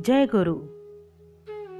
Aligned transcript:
जय 0.00 0.26
गुरु। 0.26 0.54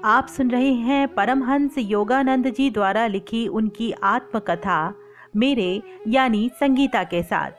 आप 0.05 0.27
सुन 0.27 0.51
रहे 0.51 0.73
हैं 0.73 1.07
परमहंस 1.09 1.75
योगानंद 1.79 2.47
जी 2.47 2.71
द्वारा 2.71 3.07
लिखी 3.07 3.47
उनकी 3.49 3.91
आत्मकथा, 4.03 4.95
मेरे 5.37 5.83
यानी 6.09 6.51
संगीता 6.61 7.05
के 7.05 7.23
साथ। 7.23 7.51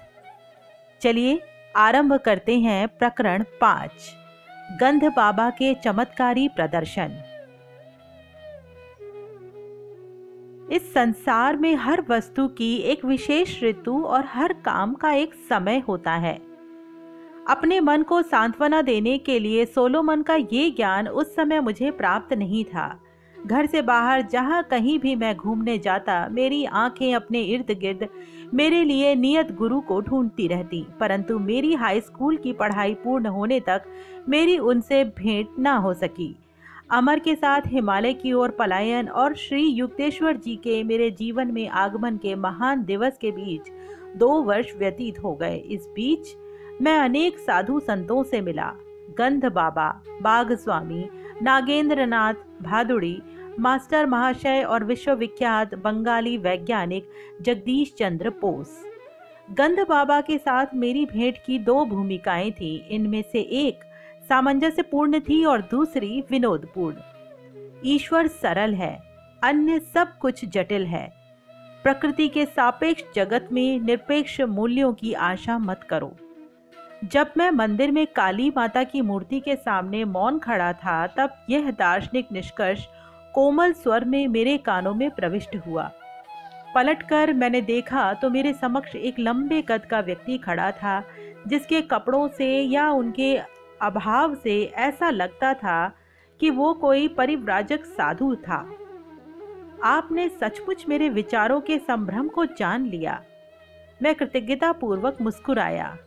चलिए 1.02 1.39
आरंभ 1.75 2.13
करते 2.13 2.59
हैं 2.59 2.88
प्रकरण 2.88 3.43
पाँच, 3.61 3.91
गंध 4.81 5.03
बाबा 5.03 5.49
के 5.49 5.73
चमत्कारी 5.73 6.47
प्रदर्शन। 6.47 7.17
इस 10.71 10.93
संसार 10.93 11.57
में 11.57 11.75
हर 11.75 12.05
वस्तु 12.09 12.48
की 12.48 12.75
एक 12.75 13.05
विशेष 13.05 13.63
ऋतु 13.63 14.03
और 14.03 14.25
हर 14.25 14.53
काम 14.53 14.93
का 14.93 15.12
एक 15.12 15.34
समय 15.49 15.80
होता 15.80 16.12
है। 16.12 16.50
अपने 17.51 17.79
मन 17.79 18.03
को 18.03 18.21
सांत्वना 18.21 18.81
देने 18.81 19.17
के 19.17 19.37
लिए 19.39 19.63
सोलोमन 19.65 20.21
का 20.21 20.35
ये 20.35 20.69
ज्ञान 20.69 21.07
उस 21.07 21.35
समय 21.35 21.59
मुझे 21.59 21.89
प्राप्त 21.91 22.33
नहीं 22.33 22.63
था। 22.65 22.99
घर 23.37 23.65
से 23.65 23.81
बाहर 23.81 24.21
जहाँ 24.21 24.61
कहीं 24.63 24.97
भी 24.99 25.15
मैं 25.15 25.35
घूमने 25.35 25.77
जाता, 25.77 26.27
मेरी 26.29 26.63
आँखें 26.65 27.13
अपने 27.15 27.41
इर्द 27.43 27.71
गिर्द 27.71 28.07
मेरे 28.53 28.83
लिए 28.83 29.13
नियत 29.15 29.51
गुरु 29.51 29.79
को 29.81 29.99
ढूंढती 30.01 30.47
रहती, 30.47 30.85
परंतु 30.99 31.39
मेरी 31.39 31.73
हाई 31.73 32.01
स्कूल 32.01 32.37
की 32.37 32.53
पढ़ाई 32.53 32.93
पूर्ण 32.93 33.27
होने 33.27 33.59
तक 33.59 33.83
मेरी 34.29 34.57
उनसे 34.57 35.03
भेंट 35.17 35.59
ना 35.59 35.75
हो 35.75 35.93
सकी। 35.93 36.35
अमर 36.91 37.19
के 37.19 37.35
साथ 37.35 37.67
हिमालय 37.67 38.13
की 38.13 38.33
ओर 38.33 38.49
पलायन 38.49 39.09
और 39.09 39.35
श्री 39.38 39.65
युक्तेश्वर 39.65 40.38
जी 40.38 40.55
के 40.55 40.83
मेरे 40.83 41.11
जीवन 41.11 41.52
में 41.52 41.67
आगमन 41.69 42.17
के 42.17 42.36
महान 42.36 42.83
दिवस 42.83 43.17
के 43.21 43.31
बीच 43.31 43.71
दो 44.17 44.41
वर्ष 44.41 44.73
व्यतीत 44.77 45.23
हो 45.23 45.36
गए। 45.36 45.58
इस 45.58 45.88
बीच 45.95 46.36
मैं 46.81 46.99
अनेक 46.99 47.39
साधु 47.39 47.79
संतों 47.79 48.23
से 48.23 48.41
मिला। 48.41 48.73
गंध 49.17 49.45
बाबा 49.45 50.01
बाघ 50.21 50.53
स्वामी 50.53 51.09
नागेंद्र 51.41 52.05
नाथ 52.05 52.33
भादुड़ी, 52.61 53.21
मास्टर 53.59 54.05
महाशय 54.05 54.63
और 54.63 54.83
विश्वविख्यात 54.83 55.75
बंगाली 55.75 56.37
वैज्ञानिक 56.37 57.09
जगदीश 57.41 57.93
चंद्र 57.97 58.29
बोस। 58.29 58.85
गंध 59.52 59.79
बाबा 59.79 60.21
के 60.21 60.37
साथ 60.37 60.65
मेरी 60.75 61.05
भेंट 61.05 61.37
की 61.45 61.59
दो 61.59 61.85
भूमिकाएँ 61.85 62.52
थी, 62.52 62.87
इनमें 62.89 63.23
से 63.31 63.39
एक 63.39 63.79
सामंजस्यपूर्ण 64.29 65.19
थी 65.19 65.45
और 65.45 65.61
दूसरी 65.61 66.23
विनोदपूर्ण। 66.31 66.97
ईश्वर 67.85 68.27
सरल 68.27 68.73
है, 68.73 69.02
अन्य 69.43 69.79
सब 69.79 70.17
कुछ 70.17 70.45
जटिल 70.45 70.85
है। 70.85 71.13
प्रकृति 71.83 72.27
के 72.27 72.45
सापेक्ष 72.45 73.03
जगत 73.15 73.49
में 73.52 73.79
निरपेक्ष 73.79 74.41
मूल्यों 74.41 74.93
की 74.93 75.13
आशा 75.13 75.57
मत 75.57 75.81
करो। 75.89 76.15
जब 77.03 77.31
मैं 77.38 77.52
मंदिर 77.52 77.91
में 77.91 78.07
काली 78.07 78.49
माता 78.49 78.83
की 78.83 79.02
मूर्ति 79.02 79.39
के 79.39 79.55
सामने 79.55 80.03
मौन 80.05 80.39
खड़ा 80.39 80.73
था, 80.73 81.08
तब 81.08 81.45
यह 81.49 81.71
दार्शनिक 81.71 82.27
निष्कर्ष 82.31 82.85
कोमल 83.33 83.73
स्वर 83.73 84.05
में 84.05 84.27
मेरे 84.27 84.58
कानों 84.58 84.93
में 84.93 85.09
प्रविष्ट 85.11 85.55
हुआ। 85.67 85.91
पलटकर 86.75 87.33
मैंने 87.33 87.61
देखा 87.61 88.13
तो 88.13 88.30
मेरे 88.30 88.53
समक्ष 88.53 88.95
एक 88.95 89.19
लंबे 89.19 89.61
कद 89.61 89.85
का 89.85 89.99
व्यक्ति 89.99 90.38
खड़ा 90.38 90.71
था, 90.71 91.03
जिसके 91.47 91.81
कपड़ों 91.81 92.27
से 92.27 92.59
या 92.59 92.89
उनके 92.91 93.36
अभाव 93.81 94.36
से 94.36 94.63
ऐसा 94.63 95.09
लगता 95.09 95.53
था 95.53 95.91
कि 96.39 96.49
वो 96.49 96.73
कोई 96.73 97.08
परिव्राजक 97.08 97.86
साधु 97.86 98.36
था। 98.36 98.59
आपने 99.83 100.30
सचमुच 100.30 100.86
मेरे 100.89 101.09
विचारों 101.09 101.61
के 101.61 101.77
संभ्रम 101.77 102.27
को 102.27 102.45
जान 102.45 102.86
लिया। 102.86 103.21
मैं 104.03 104.15
कृतज्ञता 104.15 104.71
पूर्वक 104.71 105.17
मुस्कुराया। 105.21 105.97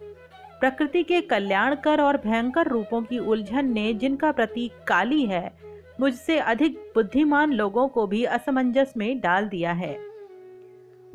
प्रकृति 0.61 1.03
के 1.03 1.21
कल्याणकर 1.21 2.01
और 2.01 2.17
भयंकर 2.17 2.69
रूपों 2.69 3.03
की 3.03 3.19
उलझन 3.19 3.73
ने 3.73 3.93
जिनका 3.95 4.31
प्रतीक 4.33 4.73
काली 4.89 5.25
है, 5.25 5.53
मुझसे 6.01 6.39
अधिक 6.39 6.79
बुद्धिमान 6.95 7.53
लोगों 7.53 7.87
को 7.89 8.07
भी 8.07 8.25
असमंजस 8.25 8.95
में 8.97 9.21
डाल 9.21 9.49
दिया 9.49 9.73
है। 9.73 9.97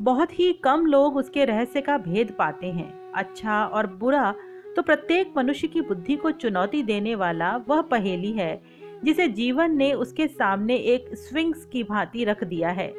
बहुत 0.00 0.38
ही 0.38 0.52
कम 0.64 0.86
लोग 0.86 1.16
उसके 1.16 1.44
रहस्य 1.44 1.80
का 1.80 1.98
भेद 1.98 2.30
पाते 2.38 2.66
हैं। 2.66 3.12
अच्छा 3.12 3.64
और 3.64 3.86
बुरा 3.94 4.34
तो 4.76 4.82
प्रत्येक 4.82 5.32
मनुष्य 5.36 5.68
की 5.68 5.80
बुद्धि 5.80 6.16
को 6.16 6.30
चुनौती 6.30 6.82
देने 6.82 7.14
वाला 7.14 7.56
वह 7.68 7.80
पहेली 7.82 8.32
है, 8.32 8.60
जिसे 9.04 9.28
जीवन 9.28 9.76
ने 9.76 9.92
उसके 9.94 10.26
सामने 10.26 10.76
एक 10.76 11.14
स्विंग्स 11.14 11.64
की 11.64 11.82
भांति 11.84 12.24
रख 12.24 12.44
दिया 12.44 12.70
है। 12.70 12.92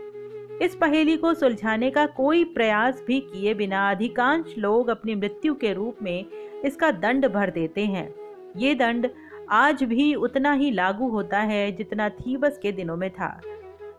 इस 0.61 0.75
पहेली 0.75 1.17
को 1.17 1.33
सुलझाने 1.33 1.89
का 1.91 2.05
कोई 2.05 2.43
प्रयास 2.43 3.03
भी 3.07 3.19
किए 3.19 3.53
बिना 3.53 3.89
अधिकांश 3.91 4.53
लोग 4.57 4.87
अपनी 4.87 5.15
मृत्यु 5.15 5.53
के 5.53 5.73
रूप 5.73 5.97
में 6.01 6.25
इसका 6.65 6.91
दंड 6.91 7.27
भर 7.27 7.49
देते 7.49 7.85
हैं। 7.85 8.13
ये 8.57 8.75
दंड 8.75 9.09
आज 9.49 9.83
भी 9.83 10.13
उतना 10.15 10.51
ही 10.53 10.71
लागू 10.71 11.09
होता 11.09 11.39
है 11.39 11.71
जितना 11.71 12.09
थीबस 12.09 12.59
के 12.61 12.71
दिनों 12.71 12.97
में 12.97 13.09
था। 13.09 13.41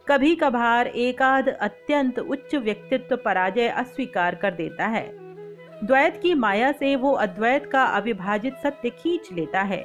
कभी 0.08 0.34
कभार 0.34 0.86
एकाध 0.86 1.48
अत्यंत 1.48 2.18
उच्च 2.18 2.54
व्यक्तित्व 2.54 3.16
पराजय 3.16 3.68
अस्वीकार 3.68 4.34
कर 4.34 4.54
देता 4.54 4.86
है। 4.86 5.06
द्वैत 5.84 6.20
की 6.22 6.34
माया 6.34 6.72
से 6.72 6.94
वो 6.96 7.12
अद्वैत 7.12 7.66
का 7.66 7.84
अविभाजित 7.84 8.54
सत्य 8.54 8.90
खींच 8.90 9.32
लेता 9.32 9.62
है। 9.62 9.84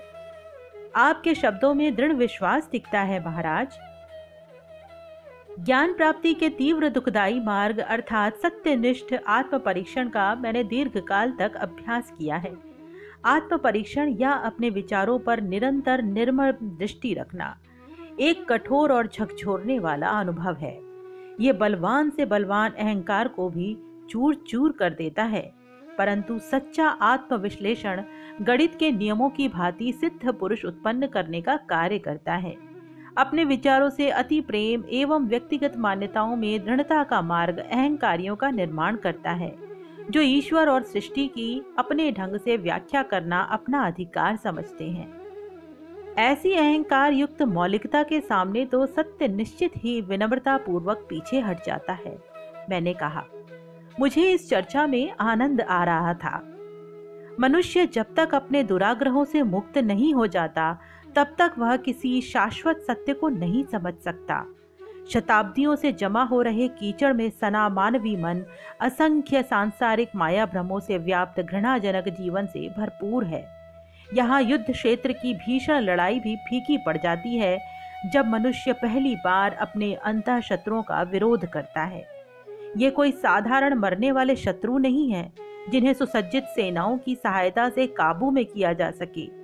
आपके 0.95 1.35
शब्दों 1.35 1.73
में 1.73 1.95
दृढ़ 1.95 2.13
विश्वास 2.13 2.69
दिखता 2.71 3.01
है 3.01 3.25
महाराज। 3.25 3.79
ज्ञान 5.57 5.93
प्राप्ति 5.93 6.33
के 6.33 6.47
तीव्र 6.49 6.89
दुखदायी 6.89 7.39
मार्ग 7.39 7.79
अर्थात 7.79 8.35
सत्यनिष्ठ 8.37 9.13
आत्म 9.27 9.57
परीक्षण 9.57 10.09
का 10.09 10.33
मैंने 10.35 10.63
दीर्घ 10.63 10.97
काल 10.99 11.31
तक 11.31 11.55
अभ्यास 11.57 12.11
किया 12.17 12.35
है। 12.35 12.51
आत्म 13.25 13.57
परीक्षण 13.57 14.13
या 14.19 14.31
अपने 14.31 14.69
विचारों 14.69 15.17
पर 15.19 15.41
निरंतर 15.43 16.01
निर्मल 16.03 16.51
दृष्टि 16.61 17.13
रखना, 17.13 17.55
एक 18.19 18.45
कठोर 18.49 18.91
और 18.91 19.07
झकझोरने 19.07 19.79
वाला 19.79 20.09
अनुभव 20.19 20.57
है। 20.57 20.73
ये 21.39 21.53
बलवान 21.53 22.09
से 22.09 22.25
बलवान 22.25 22.71
अहंकार 22.71 23.27
को 23.27 23.49
भी 23.49 23.75
चूर 24.09 24.35
चूर 24.47 24.71
कर 24.71 24.93
देता 24.93 25.23
है, 25.25 25.41
परंतु 25.97 26.39
सच्चा 26.43 26.87
आत्मविश्लेषण 26.87 28.03
गणित 28.41 28.75
के 28.75 28.91
नियमों 28.91 29.29
की 29.29 29.47
भांति 29.49 29.91
सिद्ध 29.93 30.31
पुरुष 30.31 30.65
उत्पन्न 30.65 31.07
करने 31.07 31.41
का 31.41 31.55
कार्य 31.69 31.99
करता 31.99 32.35
है। 32.35 32.55
अपने 33.17 33.43
विचारों 33.45 33.89
से 33.89 34.09
अति 34.09 34.39
प्रेम 34.41 34.83
एवं 34.91 35.27
व्यक्तिगत 35.27 35.77
मान्यताओं 35.77 36.35
में 36.35 36.65
दृढ़ता 36.65 37.03
का 37.03 37.21
मार्ग 37.21 37.59
अहंकारियों 37.59 38.35
का 38.35 38.49
निर्माण 38.49 38.95
करता 38.95 39.31
है, 39.31 39.53
जो 40.09 40.21
ईश्वर 40.21 40.69
और 40.69 40.83
सृष्टि 40.83 41.27
की 41.27 41.61
अपने 41.77 42.11
ढंग 42.11 42.37
से 42.37 42.57
व्याख्या 42.57 43.01
करना 43.03 43.41
अपना 43.51 43.85
अधिकार 43.87 44.35
समझते 44.35 44.89
हैं। 44.89 45.15
ऐसी 46.17 46.53
अहंकार 46.53 47.13
युक्त 47.13 47.41
मौलिकता 47.43 48.03
के 48.03 48.19
सामने 48.19 48.65
तो 48.65 48.85
सत्य 48.85 49.27
निश्चित 49.27 49.71
ही 49.77 49.99
विनम्रता 50.01 50.57
पूर्वक 50.57 51.05
पीछे 51.09 51.39
हट 51.39 51.65
जाता 51.65 51.93
है, 51.95 52.17
मैंने 52.69 52.93
कहा। 52.93 53.23
मुझे 53.99 54.31
इस 54.31 54.49
चर्चा 54.49 54.85
में 54.87 55.11
आनंद 55.19 55.61
आ 55.61 55.83
रहा 55.83 56.13
था। 56.15 56.41
मनुष्य 57.39 57.85
जब 57.85 58.13
तक 58.15 58.33
अपने 58.35 58.63
दुराग्रहों 58.63 59.23
से 59.25 59.41
मुक्त 59.43 59.77
नहीं 59.77 60.13
हो 60.13 60.27
जाता 60.27 60.77
तब 61.17 61.35
तक 61.39 61.51
वह 61.57 61.75
किसी 61.77 62.21
शाश्वत 62.21 62.79
सत्य 62.87 63.13
को 63.13 63.29
नहीं 63.29 63.63
समझ 63.63 63.93
सकता। 63.93 64.45
शताब्दियों 65.13 65.75
से 65.75 65.91
जमा 65.91 66.23
हो 66.23 66.41
रहे 66.41 66.67
कीचड़ 66.67 67.13
में 67.13 67.29
सना 67.29 67.69
मानवी 67.69 68.15
मन 68.15 68.43
असंख्य 68.81 69.43
सांसारिक 69.43 70.09
माया 70.15 70.45
भ्रमों 70.45 70.79
से 70.79 70.97
व्याप्त 70.97 71.41
घृणाजनक 71.41 72.09
जीवन 72.09 72.45
से 72.45 72.69
भरपूर 72.69 73.25
है। 73.25 73.43
यहाँ 74.13 74.41
युद्ध 74.41 74.71
क्षेत्र 74.71 75.11
की 75.11 75.33
भीषण 75.33 75.79
लड़ाई 75.79 76.19
भी 76.19 76.35
फीकी 76.35 76.77
पड़ 76.77 76.97
जाती 76.97 77.37
है, 77.37 77.59
जब 78.13 78.27
मनुष्य 78.27 78.73
पहली 78.73 79.15
बार 79.15 79.53
अपने 79.53 79.93
अंत 79.93 80.29
शत्रुओं 80.43 80.81
का 80.81 81.01
विरोध 81.01 81.45
करता 81.45 81.83
है। 81.83 82.05
ये 82.77 82.89
कोई 82.89 83.11
साधारण 83.11 83.73
मरने 83.73 84.11
वाले 84.11 84.35
शत्रु 84.35 84.77
नहीं 84.77 85.11
है, 85.11 85.31
जिन्हें 85.69 85.93
सुसज्जित 85.93 86.43
सेनाओं 86.43 86.97
की 86.97 87.15
सहायता 87.15 87.69
से 87.69 87.87
काबू 87.87 88.31
में 88.31 88.45
किया 88.45 88.73
जा 88.73 88.91
सके। 88.91 89.36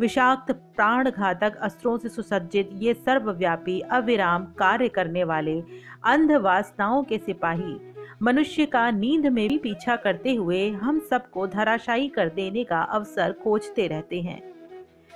विषाक्त 0.00 0.52
प्राण 0.52 1.10
घातक 1.10 1.56
अस्त्रों 1.56 1.98
से 1.98 2.08
सुसज्जित 2.08 2.70
ये 2.72 2.94
सर्वव्यापी 2.94 3.80
अविराम 3.80 4.44
कार्य 4.44 4.88
करने 4.88 5.24
वाले 5.24 5.62
अंध 6.04 6.32
वासनाओं 6.32 7.02
के 7.02 7.18
सिपाही। 7.18 7.76
मनुष्य 8.22 8.66
का 8.66 8.90
नींद 8.90 9.26
में 9.26 9.48
भी 9.48 9.58
पीछा 9.58 9.96
करते 9.96 10.34
हुए 10.34 10.70
हम 10.70 10.98
सबको 11.00 11.46
धराशायी 11.46 12.08
कर 12.08 12.28
देने 12.28 12.64
का 12.64 12.82
अवसर 12.82 13.32
खोजते 13.44 13.86
रहते 13.86 14.20
हैं। 14.20 14.40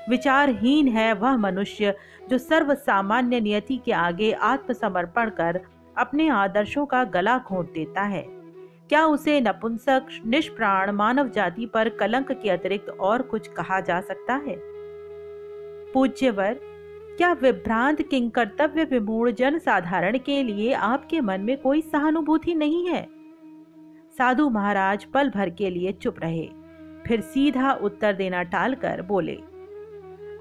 विचारहीन 0.08 0.88
है 0.88 1.12
वह 1.12 1.36
मनुष्य 1.36 1.94
जो 2.30 2.38
सर्व 2.38 2.74
सामान्य 2.74 3.40
नियति 3.40 3.76
के 3.84 3.92
आगे 3.92 4.32
आत्मसमर्पण 4.32 5.30
कर 5.30 5.60
अपने 5.98 6.28
आदर्शों 6.28 6.86
का 6.86 7.04
गला 7.04 7.38
घोंट 7.38 7.72
देता 7.72 8.02
है। 8.02 8.24
क्या 8.88 9.06
उसे 9.06 9.40
नपुंसक, 9.40 10.06
निष्प्राण 10.26 10.90
मानव 10.90 11.28
जाति 11.28 11.66
पर 11.66 11.88
कलंक 11.88 12.32
के 12.32 12.50
अतिरिक्त 12.50 12.88
और 12.90 13.22
कुछ 13.22 13.48
कहा 13.48 13.80
जा 13.80 14.00
सकता 14.00 14.34
है? 14.34 14.69
पूज्यवर, 15.94 16.58
क्या 17.16 17.32
विभ्रांत 17.32 18.02
किंग 18.02 18.30
कर्तव्य 18.30 18.84
विमूढ़ 18.84 19.30
जन 19.30 19.58
साधारण 19.58 20.18
के 20.18 20.42
लिए 20.42 20.72
आपके 20.72 21.20
मन 21.20 21.40
में 21.40 21.56
कोई 21.58 21.80
सहानुभूति 21.82 22.54
नहीं 22.54 22.86
है? 22.88 23.02
साधु 24.18 24.48
महाराज 24.50 25.04
पल 25.04 25.30
भर 25.30 25.50
के 25.50 25.70
लिए 25.70 25.92
चुप 25.92 26.20
रहे, 26.22 26.48
फिर 27.06 27.20
सीधा 27.22 27.72
उत्तर 27.72 28.12
देना 28.12 28.42
टालकर 28.44 29.02
बोले, 29.02 29.38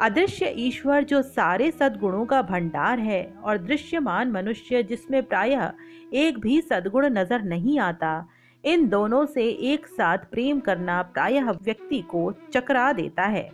अदृश्य 0.02 0.54
ईश्वर 0.58 1.04
जो 1.04 1.22
सारे 1.22 1.70
सद्गुणों 1.72 2.26
का 2.26 2.42
भंडार 2.42 3.00
है 3.00 3.24
और 3.44 3.58
दृश्यमान 3.58 4.32
मनुष्य 4.32 4.84
जिसमें 4.84 5.22
प्रायः 5.24 5.72
एक 6.14 6.38
भी 6.40 6.62
सद्गुण 6.62 7.06
नज़र 7.10 7.44
नहीं 7.44 7.80
आता, 7.80 8.26
इन 8.64 8.88
दोनों 8.90 9.26
से 9.26 9.48
एक 9.74 9.88
साथ 9.88 10.18
प्रेम 10.32 10.60
करना 10.60 11.02
प्रायः 11.04 11.52
व्यक्ति 11.54 12.02
को 12.02 12.32
चकरा 12.54 12.92
देता 12.94 13.24
है। 13.24 13.50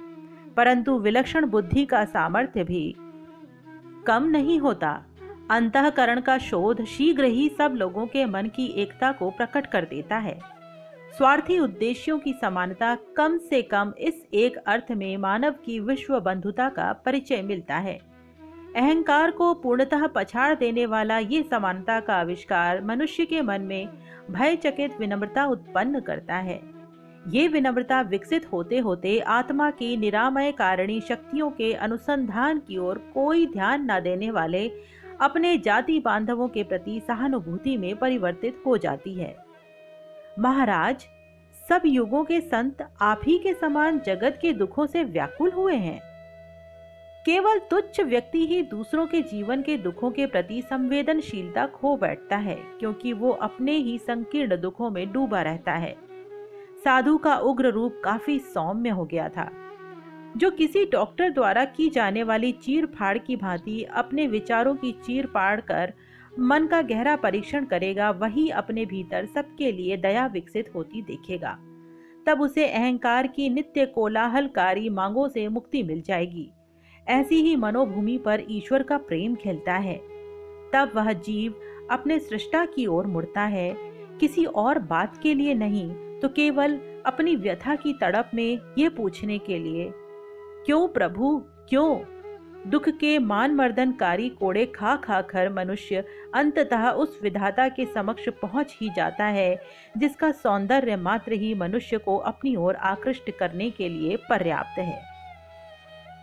परंतु 0.57 0.99
विलक्षण 0.99 1.45
बुद्धि 1.45 1.85
का 1.85 2.05
सामर्थ्य 2.05 2.63
भी। 2.63 2.95
कम 4.07 4.23
नहीं 4.23 4.59
होता। 4.59 5.05
अंतकरण 5.51 6.21
का 6.21 6.37
शोध 6.37 6.85
शीघ्र 6.85 7.23
ही 7.23 7.49
सब 7.57 7.73
लोगों 7.75 8.07
के 8.07 8.25
मन 8.25 8.47
की 8.47 8.65
एकता 8.65 9.11
को 9.11 9.29
प्रकट 9.29 9.65
कर 9.65 9.85
देता 9.85 10.17
है। 10.17 10.39
स्वार्थी 11.17 11.59
उद्देश्यों 11.59 12.19
की 12.19 12.33
समानता 12.33 12.97
कम 13.17 13.37
से 13.37 13.61
कम 13.61 13.93
इस 13.99 14.25
एक 14.33 14.57
अर्थ 14.57 14.91
में 14.91 15.17
मानव 15.17 15.51
की 15.51 15.79
विश्व 15.79 16.19
बंधुता 16.19 16.69
का 16.69 16.93
परिचय 16.93 17.41
मिलता 17.41 17.77
है। 17.77 17.99
अहंकार 18.75 19.31
को 19.31 19.53
पूर्णतः 19.53 20.07
पछाड़ 20.07 20.55
देने 20.55 20.85
वाला 20.85 21.17
ये 21.17 21.43
समानता 21.43 21.99
का 21.99 22.15
आविष्कार 22.15 22.81
मनुष्य 22.81 23.25
के 23.25 23.41
मन 23.41 23.61
में 23.61 23.89
भयचकित 24.31 24.99
विनम्रता 24.99 25.45
उत्पन्न 25.45 25.99
करता 25.99 26.35
है। 26.35 26.74
ये 27.27 27.47
विनम्रता 27.47 28.01
विकसित 28.01 28.45
होते 28.51 28.77
होते 28.77 29.19
आत्मा 29.19 29.69
की 29.71 29.95
निरामय 29.97 30.51
कारणीय 30.51 30.99
शक्तियों 31.01 31.49
के 31.49 31.73
अनुसंधान 31.73 32.59
की 32.59 32.77
ओर 32.77 32.97
कोई 33.13 33.45
ध्यान 33.45 33.91
न 33.91 33.99
देने 33.99 34.29
वाले 34.31 34.67
अपने 35.21 35.57
जाति 35.57 35.99
बांधवों 35.99 36.47
के 36.47 36.63
प्रति 36.63 37.01
सहानुभूति 37.07 37.77
में 37.77 37.95
परिवर्तित 37.95 38.61
हो 38.65 38.77
जाती 38.77 39.13
है। 39.13 39.35
महाराज, 40.39 41.05
सब 41.69 41.81
युगों 41.85 42.23
के 42.23 42.41
संत 42.41 42.87
आप 43.01 43.21
ही 43.27 43.37
के 43.37 43.53
समान 43.53 43.99
जगत 43.99 44.39
के 44.41 44.53
दुखों 44.53 44.85
से 44.85 45.03
व्याकुल 45.03 45.51
हुए 45.51 45.75
हैं। 45.75 45.99
केवल 47.25 47.59
तुच्छ 47.59 48.01
व्यक्ति 48.01 48.45
ही 48.47 48.61
दूसरों 48.61 49.05
के 49.07 49.21
जीवन 49.21 49.61
के 49.61 49.77
दुखों 49.77 50.11
के 50.11 50.25
प्रति 50.25 50.61
संवेदनशीलता 50.61 51.65
खो 51.65 51.97
बैठता 51.97 52.37
है, 52.37 52.55
क्योंकि 52.79 53.13
वो 53.13 53.29
अपने 53.29 53.71
ही 53.71 53.97
संकीर्ण 53.97 54.61
दुखों 54.61 54.89
में 54.89 55.11
डूबा 55.11 55.41
रहता 55.41 55.71
है। 55.71 56.04
साधु 56.85 57.17
का 57.17 57.37
उग्र 57.37 57.67
रूप 57.67 58.01
काफ़ी 58.03 58.39
सौम्य 58.39 58.89
हो 58.89 59.05
गया 59.05 59.29
था। 59.29 59.51
जो 60.37 60.51
किसी 60.51 60.85
डॉक्टर 60.85 61.29
द्वारा 61.29 61.65
की 61.65 61.89
जाने 61.89 62.23
वाली 62.23 62.51
चीर 62.51 62.85
फाड़ 62.85 63.17
की 63.17 63.35
भांति 63.35 63.83
अपने 63.83 64.27
विचारों 64.27 64.75
की 64.75 64.91
चीर 64.91 65.25
फाड़ 65.25 65.61
कर 65.61 65.93
मन 66.39 66.67
का 66.67 66.81
गहरा 66.81 67.15
परीक्षण 67.15 67.65
करेगा, 67.65 68.11
वही 68.11 68.49
अपने 68.49 68.85
भीतर 68.85 69.25
सबके 69.25 69.71
लिए 69.71 69.97
दया 69.97 70.25
विकसित 70.25 70.71
होती 70.75 71.01
देखेगा। 71.01 71.57
तब 72.27 72.41
उसे 72.41 72.67
अहंकार 72.67 73.27
की 73.27 73.49
नित्य 73.49 73.85
कोलाहलकारी 73.85 74.89
मांगों 74.89 75.27
से 75.27 75.47
मुक्ति 75.47 75.83
मिल 75.83 76.01
जाएगी। 76.01 76.51
ऐसी 77.07 77.35
ही 77.35 77.55
मनोभूमि 77.55 78.17
पर 78.17 78.43
ईश्वर 78.49 78.83
का 78.83 78.97
प्रेम 78.97 79.35
खेलता 79.35 79.73
है। 79.73 79.95
तब 80.73 80.91
वह 80.95 81.13
जीव 81.13 81.53
अपने 81.91 82.19
सृष्टा 82.19 82.65
की 82.65 82.85
ओर 82.85 83.07
मुड़ता 83.07 83.41
है। 83.41 83.75
किसी 84.19 84.45
और 84.45 84.79
बात 84.79 85.17
के 85.17 85.33
लिए 85.33 85.53
नहीं 85.53 86.04
तो 86.25 86.29
केवल 86.29 86.79
अपनी 87.05 87.35
व्यथा 87.35 87.75
की 87.75 87.93
तड़प 87.93 88.31
में 88.33 88.59
ये 88.77 88.89
पूछने 88.89 89.37
के 89.37 89.59
लिए, 89.59 89.91
क्यों 90.65 90.87
प्रभु, 90.87 91.37
क्यों? 91.69 91.99
दुख 92.69 92.89
के 92.89 93.19
मान 93.19 93.55
मर्दनकारी 93.55 94.29
कोड़े 94.29 94.65
खा 94.65 94.95
खा 94.95 95.21
कर 95.21 95.53
मनुष्य 95.53 96.03
अंततः 96.35 96.89
उस 96.89 97.19
विधाता 97.23 97.67
के 97.67 97.85
समक्ष 97.85 98.29
पहुँच 98.29 98.77
ही 98.81 98.89
जाता 98.95 99.25
है, 99.25 99.61
जिसका 99.97 100.31
सौंदर्य 100.31 100.95
मात्र 100.95 101.33
ही 101.33 101.53
मनुष्य 101.53 101.97
को 101.97 102.17
अपनी 102.17 102.55
ओर 102.55 102.75
आकृष्ट 102.75 103.31
करने 103.31 103.69
के 103.69 103.89
लिए 103.89 104.17
पर्याप्त 104.29 104.79
है? 104.79 105.01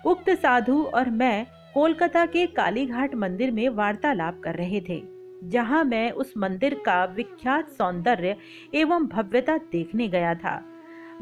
उक्त 0.06 0.31
साधु 0.31 0.82
और 0.94 1.10
मैं 1.10 1.46
कोलकाता 1.75 2.26
के 2.26 2.46
कालीघाट 2.46 3.14
मंदिर 3.14 3.50
में 3.50 3.69
वार्तालाप 3.69 4.40
कर 4.44 4.55
रहे 4.55 4.81
थे। 4.81 5.12
जहाँ 5.43 5.83
मैं 5.85 6.11
उस 6.12 6.33
मंदिर 6.37 6.75
का 6.87 7.05
विख्यात 7.05 7.71
सौंदर्य 7.71 8.37
एवं 8.75 9.06
भव्यता 9.06 9.56
देखने 9.73 10.09
गया 10.09 10.35
था। 10.35 10.62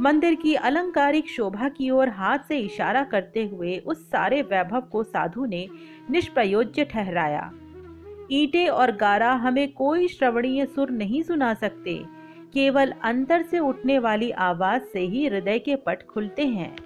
मंदिर 0.01 0.35
की 0.35 0.55
अलंकारिक 0.55 1.29
शोभा 1.29 1.69
की 1.69 1.91
ओर 1.91 2.09
हाथ 2.09 2.39
से 2.39 2.59
इशारा 2.59 3.03
करते 3.05 3.45
हुए 3.47 3.77
उस 3.79 4.05
सारे 4.11 4.43
वैभव 4.43 4.81
को 4.81 5.03
साधु 5.03 5.45
ने 5.45 5.67
निष्प्रयोज्य 6.11 6.85
ठहराया। 6.85 7.51
ईटे 8.33 8.67
और 8.67 8.93
गारा 8.97 9.33
हमें 9.33 9.73
कोई 9.73 10.09
श्रवणीय 10.09 10.67
सुर 10.67 10.91
नहीं 10.91 11.23
सुना 11.23 11.53
सकते, 11.55 11.95
केवल 12.55 12.93
अंतर 13.03 13.43
से 13.43 13.59
उठने 13.59 13.99
वाली 13.99 14.31
आवाज़ 14.31 14.83
से 14.83 15.01
ही 15.01 15.27
हृदय 15.27 15.59
के 15.59 15.77
पट 15.77 16.07
खुलते 16.07 16.47
हैं। 16.47 16.77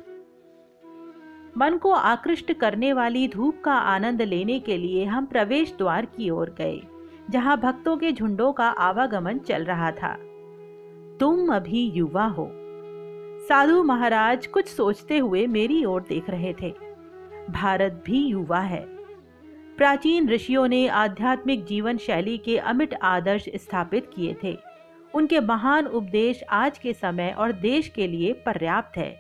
मन 1.57 1.77
को 1.77 1.91
आकृष्ट 1.91 2.53
करने 2.53 2.93
वाली 2.93 3.27
धूप 3.29 3.61
का 3.65 3.73
आनंद 3.73 4.23
लेने 4.23 4.59
के 4.61 4.77
लिए 4.77 5.05
हम 5.05 5.27
प्रवेश 5.27 5.75
द्वार 5.79 6.07
की 6.07 6.31
ओर 6.31 6.55
गए। 6.59 6.81
जहाँ 7.31 7.61
भक्तों 7.61 7.97
के 7.97 8.13
झुंडों 8.13 8.53
का 8.53 8.69
आवागमन 8.69 9.39
चल 9.39 9.65
रहा 9.65 9.91
था। 9.91 10.17
तुम 11.21 11.55
अभी 11.55 11.91
युवा 11.91 12.27
हो। 12.27 12.51
साधु 13.49 13.83
महाराज 13.83 14.47
कुछ 14.47 14.69
सोचते 14.69 15.19
हुए 15.19 15.47
मेरी 15.47 15.85
ओर 15.85 16.03
देख 16.09 16.31
रहे 16.31 16.55
थे। 16.63 16.75
भारत 17.51 18.03
भी 18.07 18.27
युवा 18.27 18.61
है। 18.61 18.87
प्राचीन 19.77 20.29
ऋषियों 20.29 20.69
ने 20.69 20.89
आध्यात्मिक 20.89 21.65
जीवन 21.65 21.97
शैली 21.97 22.39
के 22.39 22.59
अमिट 22.59 22.95
आदर्श 23.03 23.45
स्थापित 23.57 24.11
किए 24.15 24.37
थे। 24.45 24.59
उनके 25.15 25.41
महान 25.41 25.87
उपदेश 25.87 26.43
आज 26.51 26.79
के 26.79 26.93
समय 26.93 27.35
और 27.39 27.53
देश 27.53 27.89
के 27.89 28.07
लिए 28.07 28.33
पर्याप्त 28.33 28.97
है। 28.97 29.17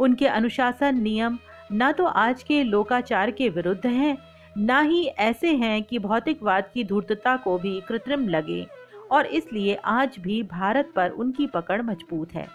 उनके 0.00 0.26
अनुशासन 0.26 1.00
नियम 1.00 1.38
न 1.72 1.92
तो 1.92 2.04
आज 2.04 2.42
के 2.42 2.62
लोकाचार 2.62 3.30
के 3.30 3.48
विरुद्ध 3.48 3.86
हैं 3.86 4.18
न 4.58 4.80
ही 4.82 5.04
ऐसे 5.04 5.54
हैं 5.54 5.82
कि 5.82 5.98
भौतिकवाद 5.98 6.70
की 6.74 6.84
धूर्तता 6.84 7.36
को 7.36 7.58
भी 7.58 7.80
कृत्रिम 7.80 8.28
लगे, 8.28 8.66
और 9.10 9.26
इसलिए 9.26 9.74
आज 9.74 10.16
भी 10.18 10.42
भारत 10.42 10.92
पर 10.96 11.10
उनकी 11.10 11.46
पकड़ 11.46 11.80
मज़बूत 11.82 12.34
है। 12.34 12.46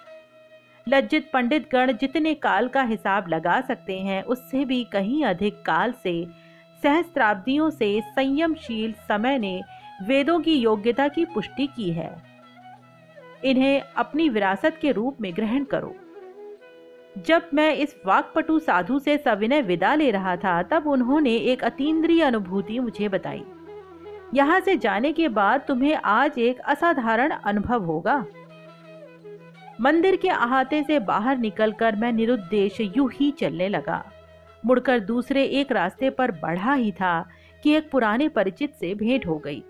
लज्जित 0.88 1.30
पंडित 1.34 1.70
गण 1.72 1.92
जितने 1.92 2.34
काल 2.34 2.68
का 2.68 2.82
हिसाब 2.84 3.28
लगा 3.28 3.60
सकते 3.62 4.00
हैं, 4.00 4.22
उससे 4.24 4.66
भी 4.66 4.84
कहीं 4.84 5.24
अधिक 5.26 5.62
काल 5.62 5.94
से 6.04 6.26
सहस्त्राब्दियों 6.84 7.70
से 7.70 8.00
संयमशील 8.02 8.94
समय 9.08 9.38
ने 9.40 9.60
वेदों 10.04 10.40
की 10.40 10.56
योग्यता 10.56 11.08
की 11.08 11.26
पुष्टि 11.26 11.68
की 11.68 11.90
है। 11.92 12.10
इन्हें 13.46 13.82
अपनी 13.98 14.30
विरासत 14.30 14.78
के 14.82 14.92
रूप 14.92 15.22
में 15.22 15.34
ग्रहण 15.36 15.64
करो। 15.64 15.96
जब 17.18 17.50
मैं 17.54 17.76
इस 17.76 17.96
वाकपटु 18.06 18.60
साधु 18.60 19.00
से 19.00 19.18
सविनय 19.18 19.62
विदा 19.62 19.96
ले 19.96 20.12
रहा 20.12 20.36
था, 20.36 20.62
तब 20.64 20.88
उन्होंने 20.88 21.36
एक 21.36 21.64
अतीन्द्रिय 21.64 22.22
अनुभूति 22.22 22.80
मुझे 22.80 23.10
बताई। 23.10 23.44
यहाँ 24.34 24.60
से 24.60 24.76
जाने 24.78 25.12
के 25.14 25.28
बाद 25.28 25.62
तुम्हें 25.68 25.96
आज 25.96 26.40
एक 26.40 26.60
असाधारण 26.60 27.32
अनुभव 27.32 27.84
होगा। 27.84 28.26
मंदिर 29.82 30.16
के 30.16 30.30
अहाते 30.30 30.84
से 30.84 31.00
बाहर 31.00 31.38
निकलकर 31.38 31.96
मैं 31.96 32.12
निरुद्देश 32.12 32.82
यूँ 32.82 33.10
ही 33.14 33.32
चलने 33.32 33.70
लगा। 33.70 34.04
मुड़कर 34.66 35.00
दूसरे 35.00 35.44
एक 35.44 35.72
रास्ते 35.72 36.10
पर 36.10 36.32
बढ़ा 36.32 36.74
ही 36.74 36.92
था 36.92 37.30
कि 37.64 37.74
एक 37.74 37.90
पुराने 37.92 38.28
परिचित 38.28 38.74
से 38.74 38.94
भेंट 38.96 39.28
हो 39.28 39.38
गई। 39.38 39.64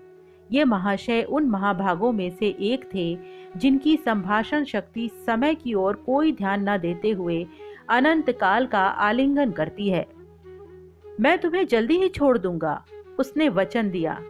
ये 0.52 0.64
महाशय 0.64 1.22
उन 1.22 1.44
महाभागों 1.44 2.12
में 2.12 2.30
से 2.30 2.46
एक 2.60 2.84
थे 2.94 3.14
जिनकी 3.56 3.96
संभाषण 3.96 4.64
शक्ति 4.64 5.10
समय 5.26 5.54
की 5.54 5.74
ओर 5.74 5.96
कोई 5.96 6.32
ध्यान 6.32 6.68
न 6.68 6.78
देते 6.78 7.10
हुए 7.10 7.46
अनंत 7.88 8.30
काल 8.30 8.66
का 8.66 8.80
आलिंगन 8.80 9.50
करती 9.50 9.88
है। 9.88 10.06
मैं 11.20 11.38
तुम्हें 11.38 11.66
जल्दी 11.66 11.98
ही 11.98 12.08
छोड़ 12.08 12.38
दूँगा, 12.38 12.84
उसने 13.18 13.48
वचन 13.48 13.90
दिया। 13.90 14.22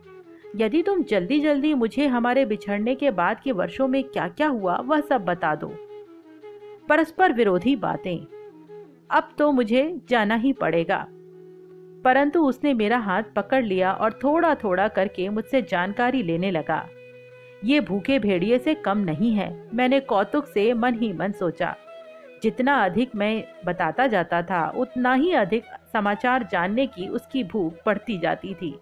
यदि 0.56 0.82
तुम 0.82 1.02
जल्दी 1.02 1.40
जल्दी 1.40 1.74
मुझे 1.74 2.06
हमारे 2.06 2.44
बिछड़ने 2.44 2.94
के 2.94 3.10
बाद 3.10 3.40
के 3.40 3.52
वर्षों 3.52 3.88
में 3.88 4.04
क्या 4.04 4.28
क्या 4.28 4.48
हुआ, 4.48 4.76
वह 4.76 5.00
सब 5.00 5.24
बता 5.24 5.54
दो। 5.54 5.72
परस्पर 6.88 7.32
विरोधी 7.32 7.76
बातें। 7.76 8.18
अब 9.10 9.28
तो 9.38 9.52
मुझे 9.52 10.00
जाना 10.08 10.34
ही 10.34 10.52
पड़ेगा। 10.52 11.06
परंतु 12.04 12.40
उसने 12.40 12.74
मेरा 12.74 12.98
हाथ 12.98 13.22
पकड़ 13.36 13.64
लिया 13.64 13.92
और 13.92 14.12
थोड़ा 14.12 14.54
थोड़ा 14.54 14.88
करके 14.88 15.28
मुझसे 15.28 15.62
जानकारी 15.62 16.22
लेने 16.22 16.50
लगा। 16.50 16.88
ये 17.64 17.80
भूखे 17.80 18.18
भेड़िए 18.18 18.58
से 18.58 18.74
कम 18.74 18.98
नहीं 18.98 19.32
है। 19.32 19.68
मैंने 19.74 20.00
कौतुक 20.00 20.46
से 20.46 20.72
मन 20.74 20.94
ही 20.94 21.12
मन 21.12 21.32
सोचा। 21.32 21.76
जितना 22.42 22.84
अधिक 22.84 23.10
मैं 23.16 23.44
बताता 23.64 24.06
जाता 24.06 24.42
था, 24.42 24.68
उतना 24.68 25.14
ही 25.14 25.32
अधिक 25.32 25.64
समाचार 25.92 26.48
जानने 26.52 26.86
की 26.86 27.08
उसकी 27.08 27.44
भूख 27.44 27.74
बढ़ती 27.86 28.18
जाती 28.18 28.54
थी। 28.54 28.78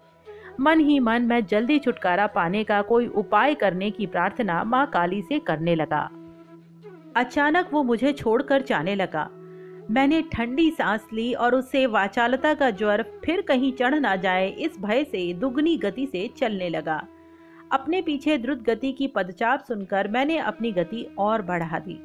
मन 0.59 0.79
ही 0.79 0.99
मन 0.99 1.21
मैं 1.21 1.45
जल्दी 1.45 1.79
छुटकारा 1.79 2.27
पाने 2.27 2.63
का 2.63 2.81
कोई 2.81 3.07
उपाय 3.07 3.55
करने 3.55 3.91
की 3.91 4.05
प्रार्थना 4.05 4.63
माँ 4.63 4.87
काली 4.87 5.21
से 5.21 5.39
करने 5.39 5.75
लगा। 5.75 6.09
अचानक 7.15 7.69
वो 7.71 7.83
मुझे 7.83 8.13
छोड़कर 8.13 8.61
जाने 8.61 8.95
लगा। 8.95 9.29
मैंने 9.91 10.21
ठंडी 10.21 10.71
सांस 10.71 11.07
ली 11.13 11.33
और 11.33 11.55
उससे 11.55 11.85
वाचालता 11.85 12.53
का 12.53 12.69
ज्वर 12.69 13.05
फिर 13.25 13.41
कहीं 13.41 13.73
चढ़ 13.73 13.99
ना 13.99 14.15
जाए, 14.15 14.49
इस 14.49 14.79
भय 14.79 15.03
से, 15.03 15.33
दुगनी 15.33 15.77
गति 15.77 16.05
से 16.05 16.29
चलने 16.37 16.69
लगा। 16.69 17.07
अपने 17.71 18.01
पीछे 18.01 18.37
द्रुत 18.37 18.61
गति 18.63 18.91
की 18.91 19.07
पदचाप 19.07 19.63
सुनकर 19.63 20.07
मैंने 20.07 20.37
अपनी 20.37 20.71
गति 20.71 21.05
और 21.17 21.41
बढ़ा 21.41 21.79
दी। 21.79 21.97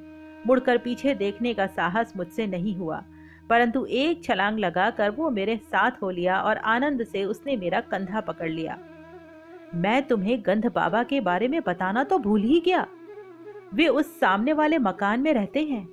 मुड़कर 0.47 0.79
पीछे 0.79 1.15
देखने 1.15 1.55
का 1.55 1.67
साहस 1.67 2.13
मुझसे 2.17 2.47
नहीं 2.47 2.75
हुआ, 2.77 3.03
परंतु 3.51 3.85
एक 3.85 4.23
छलांग 4.25 4.59
लगाकर 4.59 5.11
वो 5.11 5.31
मेरे 5.31 5.57
साथ 5.57 6.03
हो 6.03 6.11
लिया 6.11 6.41
और 6.41 6.57
आनंद 6.57 7.05
से 7.05 7.25
उसने 7.25 7.57
मेरा 7.57 7.81
कंधा 7.81 8.21
पकड़ 8.21 8.51
लिया। 8.51 8.79
मैं 9.75 10.03
तुम्हें 10.03 10.39
गंध 10.47 10.67
बाबा 10.67 11.03
के 11.03 11.21
बारे 11.21 11.49
में 11.49 11.61
बताना 11.67 12.05
तो 12.05 12.19
भूल 12.19 12.43
ही 12.43 12.61
गया। 12.61 12.87
वे 13.75 13.89
उस 13.89 14.19
सामने 14.21 14.53
वाले 14.53 14.79
मकान 14.79 15.21
में 15.21 15.33
रहते 15.35 15.65
हैं। 15.65 15.87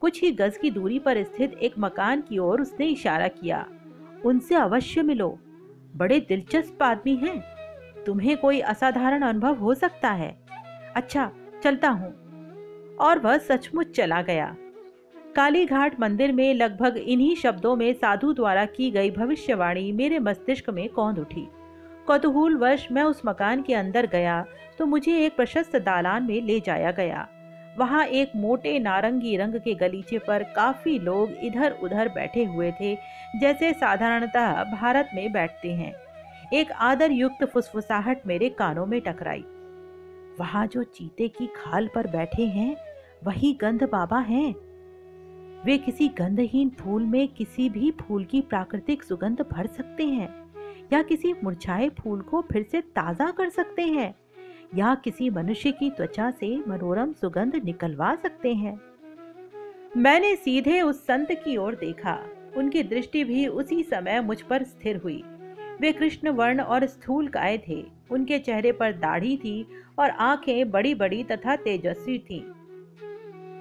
कुछ 0.00 0.20
ही 0.22 0.30
गज 0.32 0.56
की 0.56 0.70
दूरी 0.70 0.98
पर 0.98 1.22
स्थित 1.24 1.54
एक 1.54 1.74
मकान 1.78 2.20
की 2.20 2.38
ओर 2.38 2.60
उसने 2.60 2.86
इशारा 2.86 3.28
किया। 3.28 3.64
उनसे 4.24 4.54
अवश्य 4.54 5.02
मिलो। 5.02 5.38
बड़े 5.96 6.20
दिलचस्प 6.20 6.82
आदमी 6.82 7.14
हैं। 7.16 7.51
तुम्हें 8.06 8.36
कोई 8.36 8.60
असाधारण 8.60 9.22
अनुभव 9.22 9.54
हो 9.54 9.74
सकता 9.74 10.10
है। 10.10 10.34
अच्छा 10.96 11.30
चलता 11.64 11.88
हूँ। 11.88 12.10
और 12.96 13.18
वह 13.18 13.38
सचमुच 13.38 13.90
चला 13.90 14.20
गया। 14.22 14.54
काली 15.36 15.64
घाट 15.64 15.98
मंदिर 16.00 16.32
में 16.32 16.52
लगभग 16.54 16.96
इन्हीं 16.96 17.34
शब्दों 17.36 17.74
में 17.76 17.92
साधु 17.92 18.32
द्वारा 18.32 18.64
की 18.66 18.90
गई 18.90 19.10
भविष्यवाणी 19.10 19.90
मेरे 19.92 20.18
मस्तिष्क 20.18 20.70
में 20.70 20.88
कौंध 20.88 21.18
उठी। 21.18 21.46
कौतूहल 22.06 22.56
वश 22.56 22.86
मैं 22.92 23.02
उस 23.02 23.20
मकान 23.26 23.62
के 23.62 23.74
अंदर 23.74 24.06
गया 24.06 24.44
तो 24.78 24.86
मुझे 24.86 25.16
एक 25.16 25.36
प्रशस्त 25.36 25.76
दालान 25.76 26.22
में 26.22 26.40
ले 26.42 26.58
जाया 26.60 26.90
गया। 26.90 27.26
वहाँ 27.78 28.04
एक 28.04 28.32
मोटे 28.36 28.78
नारंगी 28.78 29.36
रंग 29.36 29.54
के 29.54 29.74
गलीचे 29.74 30.18
पर 30.18 30.42
काफ़ी 30.56 30.98
लोग 30.98 31.32
इधर 31.42 31.76
उधर 31.82 32.08
बैठे 32.08 32.44
हुए 32.44 32.70
थे, 32.72 32.94
जैसे 33.40 33.72
साधारणतः 33.72 34.62
भारत 34.72 35.10
में 35.14 35.32
बैठते 35.32 35.72
हैं। 35.72 35.92
एक 36.52 36.72
आदर 36.72 37.10
युक्त 37.10 37.44
फुसफुसाहट 37.44 38.26
मेरे 38.26 38.48
कानों 38.48 38.86
में 38.86 39.00
टकराई। 39.00 39.44
वहाँ 40.38 40.66
जो 40.66 40.82
चीते 40.82 41.28
की 41.28 41.46
खाल 41.46 41.88
पर 41.94 42.06
बैठे 42.06 42.46
हैं, 42.46 42.76
वही 43.24 43.52
गंध 43.52 43.82
बाबा 43.82 44.18
हैं। 44.18 44.54
वे 45.64 45.78
किसी 45.78 46.08
गंधहीन 46.08 46.70
फूल 46.70 47.02
में 47.02 47.28
किसी 47.28 47.68
भी 47.68 47.90
फूल 47.90 48.24
की 48.24 48.40
प्राकृतिक 48.40 49.02
सुगंध 49.02 49.40
भर 49.52 49.66
सकते 49.66 50.06
हैं, 50.06 50.28
या 50.92 51.02
किसी 51.02 51.34
मुरझाए 51.44 51.88
फूल 51.88 52.20
को 52.20 52.40
फिर 52.42 52.62
से 52.62 52.80
ताज़ा 52.80 53.30
कर 53.30 53.48
सकते 53.48 53.82
हैं, 53.82 54.14
या 54.74 54.94
किसी 54.94 55.30
मनुष्य 55.30 55.72
की 55.72 55.90
त्वचा 55.90 56.30
से 56.30 56.56
मनोरम 56.68 57.12
सुगंध 57.12 57.56
निकलवा 57.64 58.14
सकते 58.14 58.54
हैं। 58.54 58.80
मैंने 59.96 60.36
सीधे 60.36 60.80
उस 60.80 61.04
संत 61.06 61.32
की 61.32 61.56
ओर 61.56 61.74
देखा। 61.74 62.18
उनकी 62.56 62.82
दृष्टि 62.82 63.24
भी 63.24 63.46
उसी 63.46 63.82
समय 63.82 64.20
मुझ 64.20 64.42
पर 64.42 64.62
स्थिर 64.62 64.96
हुई। 64.96 65.22
वे 65.82 65.92
कृष्ण 65.92 66.28
वर्ण 66.28 66.60
और 66.60 66.86
स्थूल 66.86 67.28
काय 67.28 67.58
थे। 67.68 67.86
उनके 68.10 68.38
चेहरे 68.38 68.72
पर 68.72 68.92
दाढ़ी 68.92 69.36
थी 69.36 69.66
और 69.98 70.10
आँखें 70.10 70.70
बड़ी 70.70 70.94
बड़ी 70.94 71.24
तथा 71.24 71.56
तेजस्वी 71.56 72.18
थीं। 72.18 72.42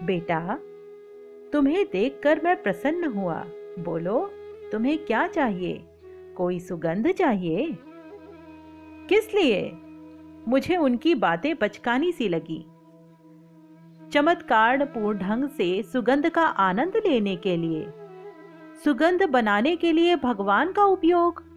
बेटा, 0.05 0.59
तुम्हें 1.53 1.85
देखकर 1.91 2.41
मैं 2.43 2.63
प्रसन्न 2.63 3.03
हुआ। 3.03 3.43
बोलो, 3.79 4.31
तुम्हें 4.71 5.05
क्या 5.05 5.27
चाहिए? 5.27 5.83
कोई 6.37 6.59
सुगंध 6.59 7.11
चाहिए? 7.11 7.77
किस 9.09 9.33
लिए? 9.33 9.71
मुझे 10.47 10.77
उनकी 10.77 11.15
बातें 11.15 11.55
बचकानी 11.61 12.11
सी 12.11 12.27
लगी। 12.27 12.65
चमत्कार 14.11 14.85
पूर्ण 14.85 15.17
ढंग 15.17 15.49
से 15.49 15.83
सुगंध 15.83 16.29
का 16.29 16.41
आनंद 16.41 16.97
लेने 16.97 17.35
के 17.35 17.57
लिए। 17.57 17.87
सुगंध 18.83 19.23
बनाने 19.23 19.75
के 19.75 19.91
लिए 19.91 20.15
भगवान 20.15 20.71
का 20.71 20.83
उपयोग। 20.83 21.50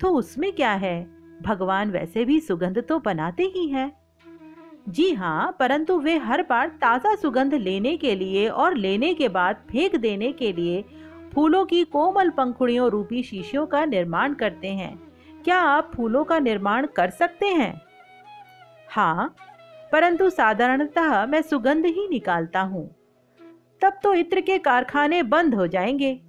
तो 0.00 0.08
उसमें 0.08 0.52
क्या 0.52 0.72
है? 0.72 1.06
भगवान 1.42 1.90
वैसे 1.90 2.24
भी 2.24 2.40
सुगंध 2.40 2.78
तो 2.88 2.98
बनाते 2.98 3.42
ही 3.42 3.66
हैं। 3.68 3.90
जी 4.88 5.12
हाँ 5.12 5.56
परंतु 5.60 5.98
वे 5.98 6.16
हर 6.18 6.42
बार 6.42 6.68
ताज़ा 6.80 7.14
सुगंध 7.14 7.54
लेने 7.54 7.96
के 7.96 8.14
लिए 8.14 8.48
और 8.48 8.76
लेने 8.76 9.12
के 9.14 9.28
बाद 9.28 9.56
फेंक 9.70 9.96
देने 9.96 10.32
के 10.32 10.52
लिए 10.52 10.84
फूलों 11.34 11.64
की 11.64 11.84
कोमल 11.84 12.30
पंखुड़ियों 12.30 12.88
रूपी 12.90 13.22
शीशियों 13.22 13.66
का 13.66 13.84
निर्माण 13.84 14.34
करते 14.34 14.68
हैं। 14.68 14.96
क्या 15.44 15.58
आप 15.58 15.90
फूलों 15.94 16.24
का 16.24 16.38
निर्माण 16.38 16.86
कर 16.86 17.10
सकते 17.10 17.46
हैं? 17.46 17.80
हाँ 18.90 19.34
परंतु 19.92 20.30
साधारणतः 20.30 21.26
मैं 21.26 21.42
सुगंध 21.42 21.86
ही 21.86 22.08
निकालता 22.08 22.60
हूँ। 22.60 22.86
तब 23.82 24.00
तो 24.02 24.14
इत्र 24.14 24.40
के 24.40 24.58
कारखाने 24.58 25.22
बंद 25.22 25.54
हो 25.54 25.66
जाएँगे। 25.66 26.20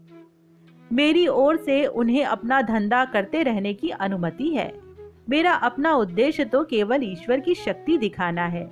मेरी 0.93 1.27
ओर 1.27 1.57
से 1.57 1.85
उन्हें 1.85 2.25
अपना 2.25 2.61
धंधा 2.61 3.05
करते 3.05 3.43
रहने 3.43 3.73
की 3.73 3.89
अनुमति 3.89 4.49
है। 4.49 4.71
मेरा 5.29 5.53
अपना 5.53 5.93
उद्देश्य 5.93 6.45
तो 6.45 6.63
केवल 6.63 7.03
ईश्वर 7.03 7.39
की 7.39 7.55
शक्ति 7.55 7.97
दिखाना 7.97 8.45
है। 8.45 8.69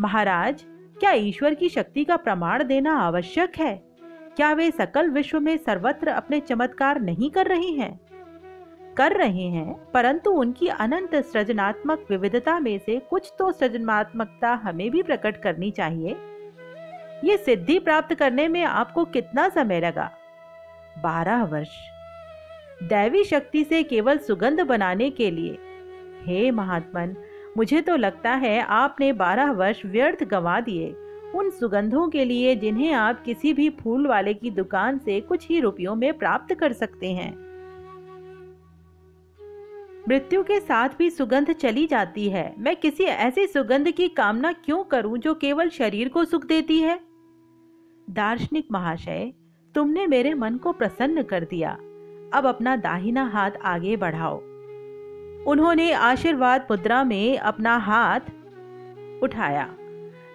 महाराज, 0.00 0.64
क्या 1.00 1.12
ईश्वर 1.12 1.54
की 1.54 1.68
शक्ति 1.68 2.04
का 2.04 2.16
प्रमाण 2.16 2.64
देना 2.64 2.96
आवश्यक 2.98 3.56
है? 3.56 3.74
क्या 4.36 4.52
वे 4.52 4.70
सकल 4.70 5.10
विश्व 5.10 5.40
में 5.40 5.56
सर्वत्र 5.56 6.08
अपने 6.08 6.40
चमत्कार 6.40 7.00
नहीं 7.00 7.30
कर 7.30 7.46
रहे 7.46 7.70
हैं? 7.70 8.00
कर 8.96 9.12
रहे 9.12 9.48
हैं, 9.48 9.74
परंतु 9.92 10.30
उनकी 10.30 10.68
अनंत 10.68 11.14
सृजनात्मक 11.14 12.06
विविधता 12.10 12.58
में 12.60 12.78
से 12.78 12.98
कुछ 13.10 13.32
तो 13.38 13.52
सृजनात्मकता 13.52 14.54
हमें 14.54 14.90
भी 14.90 15.02
प्रकट 15.02 15.42
करनी 15.42 15.70
चाहिए। 15.70 16.16
ये 17.24 17.36
सिद्धि 17.36 17.78
प्राप्त 17.78 18.14
करने 18.14 18.48
में 18.48 18.64
आपको 18.64 19.04
कितना 19.04 19.48
समय 19.48 19.80
लगा? 19.80 20.10
बारह 20.98 21.44
वर्ष। 21.44 21.70
दैवी 22.82 23.24
शक्ति 23.24 23.64
से 23.64 23.82
केवल 23.82 24.18
सुगंध 24.18 24.60
बनाने 24.60 25.10
के 25.10 25.30
लिए। 25.30 25.58
हे 26.22 26.50
महात्मन, 26.50 27.16
मुझे 27.56 27.80
तो 27.80 27.96
लगता 27.96 28.30
है 28.30 28.60
आपने 28.60 29.12
बारह 29.12 29.52
वर्ष 29.52 29.86
व्यर्थ 29.86 30.24
गंवा 30.24 30.60
दिए। 30.60 30.94
उन 31.34 31.50
सुगंधों 31.50 32.08
के 32.08 32.24
लिए 32.24 32.56
जिन्हें 32.56 32.92
आप 32.92 33.22
किसी 33.22 33.52
भी 33.52 33.70
फूल 33.70 34.06
वाले 34.06 34.34
की 34.34 34.50
दुकान 34.50 34.98
से 34.98 35.20
कुछ 35.20 35.48
ही 35.48 35.60
रुपयों 35.60 35.94
में 35.94 36.18
प्राप्त 36.18 36.54
कर 36.54 36.72
सकते 36.72 37.12
हैं। 37.12 37.50
मृत्यु 40.08 40.42
के 40.42 40.60
साथ 40.60 40.88
भी 40.98 41.10
सुगंध 41.10 41.52
चली 41.52 41.86
जाती 41.86 42.30
है। 42.30 42.54
मैं 42.58 42.76
किसी 42.76 43.04
ऐसी 43.04 43.46
सुगंध 43.46 43.90
की 43.90 44.08
कामना 44.08 44.52
क्यों 44.52 44.84
करूँ 44.84 45.18
जो 45.18 45.34
केवल 45.34 45.68
शरीर 45.68 46.08
को 46.08 46.24
सुख 46.24 46.46
देती 46.46 46.78
है? 46.78 47.00
दार्शनिक 48.10 48.68
महाशय 48.72 49.32
तुमने 49.74 50.06
मेरे 50.06 50.34
मन 50.34 50.56
को 50.56 50.72
प्रसन्न 50.72 51.22
कर 51.22 51.44
दिया। 51.44 51.70
अब 52.34 52.46
अपना 52.46 52.76
दाहिना 52.76 53.24
हाथ 53.24 53.50
आगे 53.64 53.96
बढ़ाओ। 53.96 54.36
उन्होंने 55.46 55.92
आशीर्वाद 55.92 56.66
मुद्रा 56.70 57.04
में 57.04 57.38
अपना 57.38 57.76
हाथ 57.76 58.20
उठाया। 59.22 59.74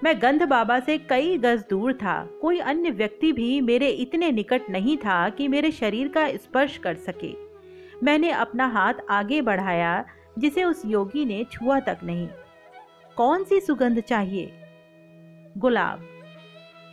मैं 0.03 0.21
गंध 0.21 0.43
बाबा 0.43 0.79
से 0.79 0.97
कई 0.97 1.37
गज 1.37 1.63
दूर 1.69 1.93
था। 1.93 2.29
कोई 2.41 2.59
अन्य 2.59 2.89
व्यक्ति 2.89 3.31
भी 3.31 3.61
मेरे 3.61 3.87
इतने 3.87 4.31
निकट 4.31 4.61
नहीं 4.69 4.97
था 4.97 5.29
कि 5.29 5.47
मेरे 5.47 5.71
शरीर 5.71 6.07
का 6.07 6.29
स्पर्श 6.29 6.77
कर 6.77 6.95
सके। 6.95 7.35
मैंने 8.03 8.31
अपना 8.31 8.67
हाथ 8.67 8.93
आगे 9.09 9.41
बढ़ाया, 9.41 10.05
जिसे 10.39 10.63
उस 10.63 10.81
योगी 10.85 11.25
ने 11.25 11.45
छुआ 11.51 11.79
तक 11.79 11.97
नहीं। 12.03 12.27
कौन 13.15 13.43
सी 13.43 13.59
सुगंध 13.59 13.99
चाहिए? 13.99 14.53
गुलाब। 15.57 16.05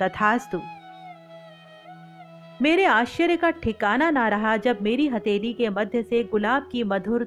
तथास्तु। 0.03 0.61
मेरे 2.63 2.85
आश्चर्य 2.85 3.37
का 3.37 3.51
ठिकाना 3.51 4.11
ना 4.11 4.29
रहा 4.29 4.57
जब 4.57 4.79
मेरी 4.83 5.07
हथेली 5.09 5.53
के 5.53 5.69
मध्य 5.69 6.03
से 6.03 6.25
गुलाब 6.25 6.69
की 6.73 6.85
मधुर 6.85 7.25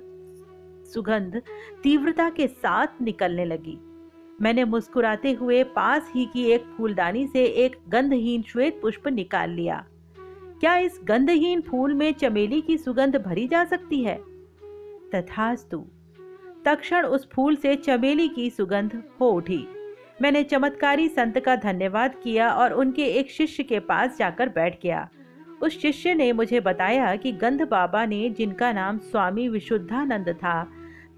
सुगंध 0.93 1.41
तीव्रता 1.83 2.29
के 2.29 2.47
साथ 2.47 2.87
निकलने 3.01 3.45
लगी। 3.45 3.77
मैंने 4.41 4.63
मुस्कुराते 4.63 5.31
हुए 5.31 5.63
पास 5.63 6.11
ही 6.15 6.25
की 6.25 6.43
एक 6.45 6.63
फूलदानी 6.77 7.27
से 7.27 7.43
एक 7.43 7.75
गंधहीन 7.89 8.41
श्वेत 8.41 8.81
पुष्प 8.81 9.07
निकाल 9.07 9.49
लिया। 9.49 9.85
क्या 10.59 10.77
इस 10.77 10.99
गंधहीन 11.03 11.61
फूल 11.61 11.93
में 11.93 12.13
चमेली 12.13 12.61
की 12.61 12.77
सुगंध 12.77 13.15
भरी 13.15 13.47
जा 13.47 13.63
सकती 13.63 14.03
है? 14.03 14.19
तथास्तु 15.15 15.85
तक्षण 16.65 17.05
उस 17.05 17.29
फूल 17.31 17.55
से 17.55 17.75
चमेली 17.75 18.27
की 18.27 18.49
सुगंध 18.49 19.03
हो 19.21 19.29
उठी। 19.29 19.67
मैंने 20.19 20.43
चमत्कारी 20.43 21.07
संत 21.07 21.37
का 21.39 21.55
धन्यवाद 21.55 22.15
किया 22.23 22.49
और 22.49 22.73
उनके 22.73 23.05
एक 23.19 23.31
शिष्य 23.31 23.63
के 23.63 23.79
पास 23.79 24.17
जाकर 24.17 24.49
बैठ 24.49 24.81
गया। 24.83 25.07
उस 25.61 25.79
शिष्य 25.81 26.13
ने 26.13 26.31
मुझे 26.33 26.59
बताया 26.59 27.15
कि 27.15 27.31
गंध 27.31 27.61
बाबा 27.61 28.05
ने, 28.05 28.29
जिनका 28.29 28.71
नाम 28.71 28.97
स्वामी 29.01 29.47
विशुद्धानंद 29.49 30.29
था, 30.29 30.63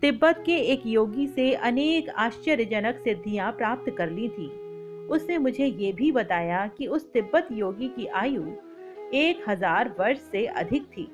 तिब्बत 0.02 0.44
के 0.46 0.56
एक 0.72 0.82
योगी 0.86 1.28
से 1.28 1.54
अनेक 1.54 2.10
आश्चर्यजनक 2.10 3.02
सिद्धियाँ 3.04 3.52
प्राप्त 3.52 3.94
कर 3.98 4.10
ली 4.10 4.28
थी। 4.30 4.48
उसने 5.08 5.38
मुझे 5.38 5.66
ये 5.66 5.92
भी 5.94 6.12
बताया 6.12 6.66
कि 6.68 6.88
उस 6.88 7.12
तिब्बत 7.14 7.48
योगी 7.52 7.88
की 7.88 8.06
आयु 8.06 8.44
एक 9.14 9.44
हज़ार 9.50 9.94
वर्ष 10.00 10.20
से 10.32 10.46
अधिक 10.46 10.86
थी। 10.88 11.08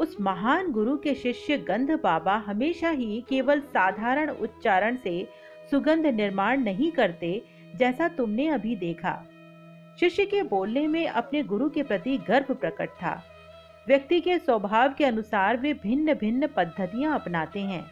उस 0.00 0.16
महान 0.20 0.70
गुरु 0.72 0.96
के 0.96 1.14
शिष्य 1.14 1.56
गंध 1.58 1.90
बाबा 2.02 2.36
हमेशा 2.46 2.90
ही 2.90 3.24
केवल 3.28 3.60
साधारण 3.60 4.30
उच्चारण 4.30 4.96
से 4.96 5.26
सुगंध 5.70 6.06
निर्माण 6.06 6.60
नहीं 6.60 6.90
करते 6.92 7.42
जैसा 7.76 8.08
तुमने 8.08 8.48
अभी 8.48 8.76
देखा। 8.76 9.26
शिष्य 10.00 10.24
के 10.24 10.42
बोलने 10.42 10.86
में 10.86 11.08
अपने 11.08 11.42
गुरु 11.42 11.70
के 11.70 11.82
प्रति 11.82 12.18
गर्व 12.18 12.54
प्रकट 12.54 12.88
था। 12.88 13.22
व्यक्ति 13.88 14.20
के 14.20 14.38
स्वभाव 14.38 14.92
के 14.92 15.04
अनुसार 15.04 15.56
वे 15.56 15.74
भिन्न 15.74 16.14
भिन्न 16.14 16.46
पद्धतियाँ 16.46 17.14
अपनाते 17.14 17.60
हैं। 17.60 17.86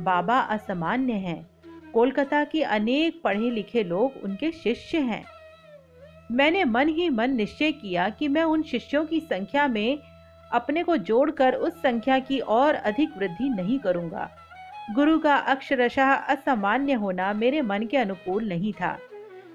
बाबा 0.00 0.38
असामान्य 0.38 1.12
हैं। 1.12 1.46
कोलकाता 1.92 2.44
के 2.44 2.62
अनेक 2.62 3.20
पढ़े 3.24 3.50
लिखे 3.50 3.84
लोग 3.84 4.12
उनके 4.24 4.50
शिष्य 4.50 4.98
हैं। 4.98 5.24
मैंने 6.32 6.64
मन 6.64 6.88
ही 6.88 7.08
मन 7.08 7.30
निश्चय 7.30 7.72
किया 7.72 8.08
कि 8.08 8.28
मैं 8.28 8.42
उन 8.42 8.62
शिष्यों 8.62 9.04
की 9.06 9.20
संख्या 9.20 9.68
में 9.68 9.98
अपने 10.52 10.82
को 10.82 10.96
जोड़कर 10.96 11.54
उस 11.54 11.72
संख्या 11.72 12.18
की 12.18 12.38
और 12.38 12.74
अधिक 12.74 13.16
वृद्धि 13.18 13.48
नहीं 13.48 13.78
करूँगा। 13.78 14.30
गुरु 14.94 15.18
का 15.18 15.36
अक्षरशः 15.36 16.12
असामान्य 16.12 16.92
होना 16.92 17.32
मेरे 17.32 17.62
मन 17.62 17.82
के 17.82 17.96
अनुकूल 17.96 18.48
नहीं 18.48 18.72
था। 18.72 18.98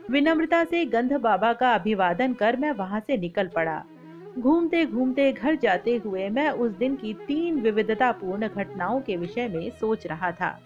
विनम्रता 0.09 0.63
से 0.63 0.85
गंध 0.85 1.13
बाबा 1.13 1.53
का 1.53 1.73
अभिवादन 1.73 2.33
कर 2.33 2.57
मैं 2.57 2.71
वहाँ 2.71 2.99
से 2.99 3.17
निकल 3.17 3.47
पड़ा। 3.47 3.83
घूमते 4.39 4.85
घूमते 4.85 5.33
घर 5.33 5.55
जाते 5.55 5.95
हुए 5.95 6.29
मैं 6.29 6.49
उस 6.49 6.71
दिन 6.71 6.95
की 6.95 7.13
तीन 7.13 7.55
विविधतापूर्ण 7.55 8.47
घटनाओं 8.47 9.01
के 9.01 9.17
विषय 9.17 9.47
में 9.47 9.69
सोच 9.69 10.07
रहा 10.07 10.31
था। 10.31 10.59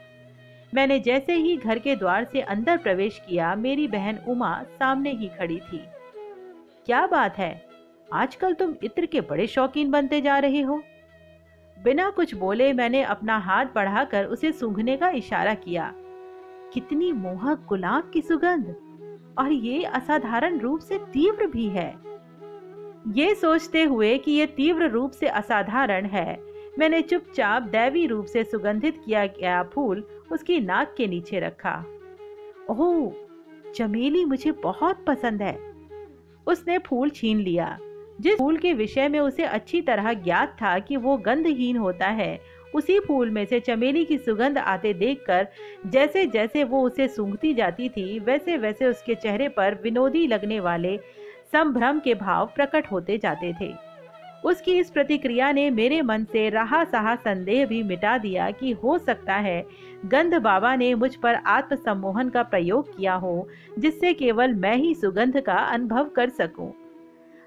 मैंने 0.74 1.00
जैसे 1.00 1.34
ही 1.34 1.58
घर 1.58 1.80
के 1.80 1.96
द्वार 1.96 2.24
से 2.24 2.42
अंदर 2.42 2.78
प्रवेश 2.78 3.22
किया, 3.30 3.56
मेरी 3.56 3.88
बहन 3.88 4.20
उमा 4.28 4.64
सामने 4.64 5.12
ही 5.12 5.28
खड़ी 5.28 5.60
थी। 5.60 5.84
क्या 6.86 7.08
बात 7.08 7.38
है? 7.38 7.66
आजकल 8.14 8.54
तुम 8.54 8.76
इत्र 8.84 9.06
के 9.06 9.22
बड़े 9.22 9.48
शौकीन 9.48 9.92
बनते 9.92 10.22
जा 10.22 10.38
रहे 10.40 10.62
हो। 10.62 10.84
बिना 11.86 12.10
कुछ 12.10 12.36
बोले 12.36 12.74
मैंने 12.74 13.04
अपना 13.04 13.38
हाथ 13.38 13.66
बढ़ाकर 13.66 14.26
उसे 14.26 14.52
सूंघने 14.52 14.98
का 14.98 15.10
इशारा 15.10 15.54
किया। 15.54 15.94
कितनी 16.74 17.12
मोहक 17.14 17.66
गुलाब 17.70 18.12
की 18.14 18.22
सुगंध! 18.22 18.76
और 19.38 19.52
ये 19.52 19.84
असाधारण 19.84 20.60
रूप 20.60 20.80
से 20.80 20.98
तीव्र 20.98 21.48
भी 21.48 21.68
है। 21.68 21.96
ये 23.08 23.36
सोचते 23.36 23.84
हुए 23.84 24.18
कि 24.18 24.32
ये 24.32 24.46
तीव्र 24.46 24.90
रूप 24.90 25.12
से 25.12 25.28
असाधारण 25.28 26.06
है, 26.06 26.42
मैंने 26.80 27.02
चुपचाप 27.02 27.64
दैवी 27.64 28.08
रूप 28.08 28.26
से 28.26 28.44
सुगंधित 28.44 29.02
किया 29.06 29.26
गया 29.26 29.64
फूल 29.64 30.08
उसकी 30.32 30.60
नाक 30.60 30.96
के 30.98 31.08
नीचे 31.08 31.40
रखा। 31.40 31.86
ओह! 32.70 33.12
चमेली 33.76 34.26
मुझे 34.26 34.52
बहुत 34.52 35.06
पसंद 35.06 35.42
है। 35.42 35.74
उसने 36.48 36.78
फूल 36.78 37.10
छीन 37.10 37.38
लिया। 37.38 37.78
जिस 38.22 38.38
फूल 38.38 38.58
के 38.58 38.74
विषय 38.74 39.08
में 39.08 39.20
उसे 39.20 39.44
अच्छी 39.44 39.82
तरह 39.82 40.14
ज्ञात 40.14 40.56
था 40.62 40.78
कि 40.80 40.98
वो 40.98 41.18
गंधहीन 41.18 41.78
होता 41.78 42.08
है, 42.08 42.40
उसी 42.76 43.00
फूल 43.00 43.30
में 43.30 43.46
से 43.46 43.60
चमेली 43.60 44.06
की 44.06 44.18
सुगंध 44.18 44.58
आते 44.58 44.94
देखकर 44.94 45.48
जैसे 45.86 46.26
जैसे 46.26 46.64
वो 46.64 46.82
उसे 46.82 47.08
सूंघती 47.08 47.54
जाती 47.54 47.90
थी 47.90 48.20
वैसे 48.20 48.58
वैसे 48.58 48.86
उसके 48.86 49.16
चेहरे 49.16 49.48
पर 49.48 49.80
विनोदी 49.84 50.28
लगने 50.28 50.60
वाले 50.60 50.98
संभ्रम 51.54 52.00
के 52.00 52.14
भाव 52.14 52.52
प्रकट 52.56 52.92
होते 52.92 53.18
जाते 53.18 53.54
थे 53.62 53.74
उसकी 54.44 54.78
इस 54.80 54.90
प्रतिक्रिया 54.90 55.52
ने 55.52 55.70
मेरे 55.70 56.02
मन 56.02 56.24
से 56.24 56.50
रहा 56.50 56.84
सहा 56.84 57.16
संदेह 57.16 57.66
भी 57.66 57.82
मिटा 57.84 58.18
दिया 58.18 58.50
कि 58.52 58.72
हो 58.72 58.98
सकता 58.98 59.36
है 59.36 59.66
गंध 60.06 60.34
बाबा 60.34 60.76
ने 60.76 60.94
मुझ 60.94 61.16
पर 61.16 61.36
आत्मसम्मोहन 61.36 62.30
का 62.30 62.44
प्रयोग 62.44 62.98
किया 62.98 63.14
हो, 63.14 63.48
जिससे 63.80 64.14
केवल 64.14 64.54
मैं 64.54 64.76
ही 64.76 64.94
सुगंध 64.96 65.40
का 65.40 65.54
अनुभव 65.54 66.10
कर 66.10 66.30
सकूँ। 66.30 66.74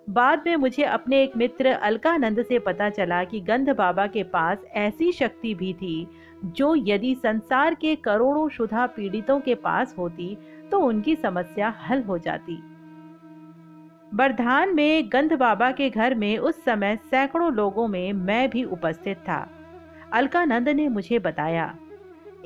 बाद 0.09 0.43
में 0.47 0.55
मुझे 0.57 0.83
अपने 0.83 1.23
एक 1.23 1.37
मित्र 1.37 1.73
अलकानंद 1.73 2.43
से 2.43 2.59
पता 2.59 2.89
चला 2.91 3.23
कि 3.25 3.41
गंध 3.41 3.71
बाबा 3.71 4.07
के 4.07 4.23
पास 4.25 4.59
ऐसी 4.77 5.11
शक्ति 5.13 5.55
भी 5.55 5.73
थी, 5.73 6.07
जो 6.47 6.75
यदि 6.77 7.15
संसार 7.15 7.75
के 7.75 7.95
करोड़ों 7.97 8.49
शुदा 8.49 8.87
पीड़ितों 8.87 9.39
के 9.41 9.55
पास 9.57 9.95
होती 9.99 10.37
तो 10.71 10.79
उनकी 10.79 11.17
समस्या 11.17 11.75
हल 11.83 12.03
हो 12.03 12.19
जाती। 12.19 12.59
बरधान 14.13 14.75
में 14.75 15.09
गंध 15.13 15.33
बाबा 15.33 15.71
के 15.73 15.91
घर 15.91 16.15
में 16.15 16.37
उस 16.39 16.65
समय 16.65 16.99
सैकड़ों 17.05 17.53
लोगों 17.53 17.87
में 17.89 18.13
मैं 18.13 18.49
भी 18.51 18.65
उपस्थित 18.65 19.17
था। 19.19 19.47
अलकानंद 20.13 20.69
ने 20.69 20.89
मुझे 20.89 21.19
बताया, 21.19 21.75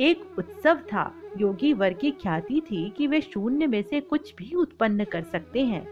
एक 0.00 0.38
उत्सव 0.38 0.78
था। 0.92 1.12
योगी 1.38 1.72
वर 1.72 1.92
की 1.92 2.10
ख्याति 2.12 2.62
थी 2.70 2.88
कि 2.96 3.06
वे 3.06 3.20
शून्य 3.20 3.66
में 3.66 3.82
से 3.82 4.00
कुछ 4.02 4.34
भी 4.34 4.54
उत्पन्न 4.54 5.04
कर 5.04 5.22
सकते 5.22 5.60
हैं। 5.60 5.86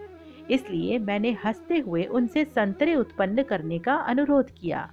इसलिए 0.51 0.99
मैंने 0.99 1.37
हँसते 1.45 1.79
हुए 1.79 2.05
उनसे 2.05 2.45
संतरे 2.45 2.95
उत्पन्न 2.95 3.43
करने 3.43 3.79
का 3.79 3.95
अनुरोध 3.95 4.51
किया। 4.51 4.93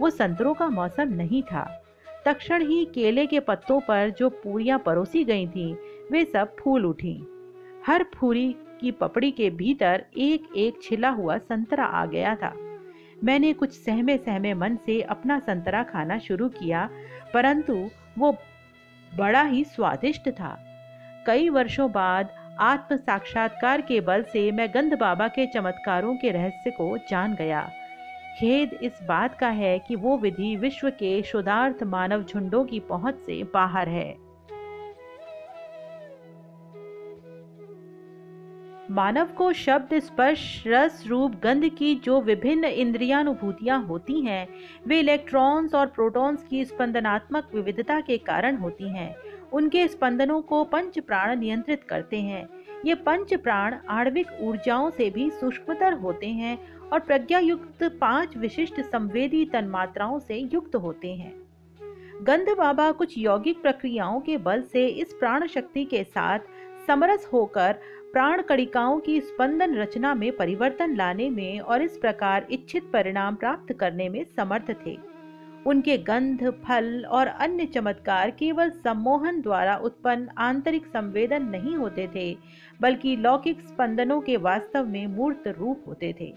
वो 0.00 0.10
संतरों 0.10 0.54
का 0.54 0.68
मौसम 0.68 1.08
नहीं 1.08 1.42
था। 1.42 1.80
तक्षण 2.24 2.66
ही 2.66 2.84
केले 2.84 3.26
के 3.26 3.40
पत्तों 3.40 3.80
पर 3.80 4.10
जो 4.10 4.28
पूरियाँ 4.28 4.78
परोसी 4.78 5.24
गई 5.24 5.46
थीं, 5.46 5.74
वे 6.12 6.24
सब 6.24 6.56
फूल 6.60 6.84
उठी। 6.84 7.26
हर 7.86 8.06
फूरी 8.14 8.56
की 8.80 8.90
पपड़ी 8.90 9.30
के 9.30 9.50
भीतर 9.50 10.04
एक 10.16 10.56
एक 10.56 10.82
छिला 10.82 11.10
हुआ 11.10 11.38
संतरा 11.38 11.84
आ 11.84 12.06
गया 12.06 12.34
था। 12.34 12.54
मैंने 13.24 13.52
कुछ 13.52 13.72
सहमे 13.72 14.16
सहमे 14.16 14.54
मन 14.54 14.76
से 14.76 15.02
अपना 15.02 15.38
संतरा 15.38 15.82
खाना 15.82 16.18
शुरू 16.18 16.48
किया 16.48 16.88
परंतु 17.34 17.88
वो 18.18 18.36
बड़ा 19.16 19.42
ही 19.42 19.64
स्वादिष्ट 19.64 20.28
था। 20.30 20.64
कई 21.26 21.48
वर्षों 21.48 21.92
बाद 21.92 22.43
आत्म 22.60 22.96
साक्षात्कार 22.96 23.80
के 23.80 24.00
बल 24.00 24.22
से 24.22 24.52
मैं 24.52 24.74
गंध 24.74 24.94
बाबा 24.94 25.28
के 25.28 25.46
चमत्कारों 25.46 26.16
के 26.16 26.30
रहस्य 26.30 26.70
को 26.70 26.98
जान 26.98 27.34
गया। 27.34 27.70
खेद 28.40 28.78
इस 28.82 28.98
बात 29.08 29.38
का 29.38 29.48
है 29.48 29.78
कि 29.78 29.96
वो 29.96 30.18
विधि 30.18 30.56
विश्व 30.56 30.90
के 30.90 31.22
शुद्धार्थ 31.22 31.82
मानव 31.82 32.22
झुंडों 32.22 32.64
की 32.64 32.80
पहुँच 32.80 33.14
से 33.14 33.44
बाहर 33.44 33.88
है। 33.88 34.16
मानव 38.90 39.26
को 39.26 39.52
शब्द 39.52 39.98
स्पर्श, 39.98 40.64
रस, 40.66 41.04
रूप, 41.06 41.40
गंध 41.42 41.68
की 41.68 41.94
जो 41.94 42.20
विभिन्न 42.20 42.64
इंद्रियानुभूतियाँ 42.64 43.86
होती 43.86 44.20
हैं, 44.20 44.48
वे 44.86 44.98
इलेक्ट्रॉन्स 44.98 45.74
और 45.74 45.86
प्रोटॉन्स 45.86 46.44
की 46.44 46.64
स्पंदनात्मक 46.64 47.50
विविधता 47.54 48.00
के 48.00 48.18
कारण 48.18 48.56
होती 48.56 48.88
हैं। 48.88 49.23
उनके 49.54 49.86
स्पंदनों 49.88 50.40
को 50.42 50.62
पंच 50.64 50.98
प्राण 50.98 51.38
नियंत्रित 51.40 51.82
करते 51.84 52.20
हैं। 52.20 52.48
ये 52.86 52.94
पंच 52.94 53.34
प्राण 53.34 53.74
आणविक 53.90 54.26
ऊर्जाओं 54.40 54.90
से 54.90 55.08
भी 55.10 55.28
सूक्ष्मतर 55.30 55.92
होते 55.92 56.26
हैं 56.28 56.58
और 56.88 57.00
प्रज्ञा 57.00 57.38
युक्त 57.38 57.84
पाँच 58.00 58.36
विशिष्ट 58.36 58.80
संवेदी 58.80 59.44
तन्मात्राओं 59.44 60.18
से 60.18 60.38
युक्त 60.54 60.74
होते 60.76 61.14
हैं। 61.14 61.32
गंध 62.22 62.48
बाबा 62.58 62.90
कुछ 62.92 63.16
यौगिक 63.18 63.62
प्रक्रियाओं 63.62 64.20
के 64.20 64.36
बल 64.38 64.62
से 64.62 64.86
इस 64.86 65.12
प्राण 65.12 65.46
शक्ति 65.46 65.84
के 65.84 66.04
साथ 66.04 66.38
समरस 66.86 67.28
होकर 67.32 67.78
प्राण 68.12 68.42
कणिकाओं 68.42 68.98
की 69.00 69.20
स्पंदन 69.20 69.74
रचना 69.74 70.14
में 70.14 70.30
परिवर्तन 70.36 70.94
लाने 70.96 71.28
में 71.30 71.60
और 71.60 71.82
इस 71.82 71.96
प्रकार 71.96 72.46
इच्छित 72.50 72.90
परिणाम 72.92 73.34
प्राप्त 73.34 73.72
करने 73.72 74.08
में 74.08 74.24
समर्थ 74.36 74.70
थे। 74.86 74.96
उनके 75.66 75.98
गंध, 75.98 76.50
फल 76.50 77.04
और 77.04 77.26
अन्य 77.26 77.66
चमत्कार 77.66 78.30
केवल 78.30 78.70
सम्मोहन 78.70 79.40
द्वारा 79.40 79.76
उत्पन्न 79.76 80.28
आंतरिक 80.38 80.86
संवेदन 80.86 81.42
नहीं 81.42 81.76
होते 81.76 82.10
थे, 82.14 82.38
बल्कि 82.80 83.16
लौकिक 83.16 83.60
स्पंदनों 83.60 84.20
के 84.20 84.36
वास्तव 84.36 84.86
में 84.86 85.06
मूर्त 85.06 85.48
रूप 85.48 85.84
होते 85.88 86.14
थे। 86.20 86.34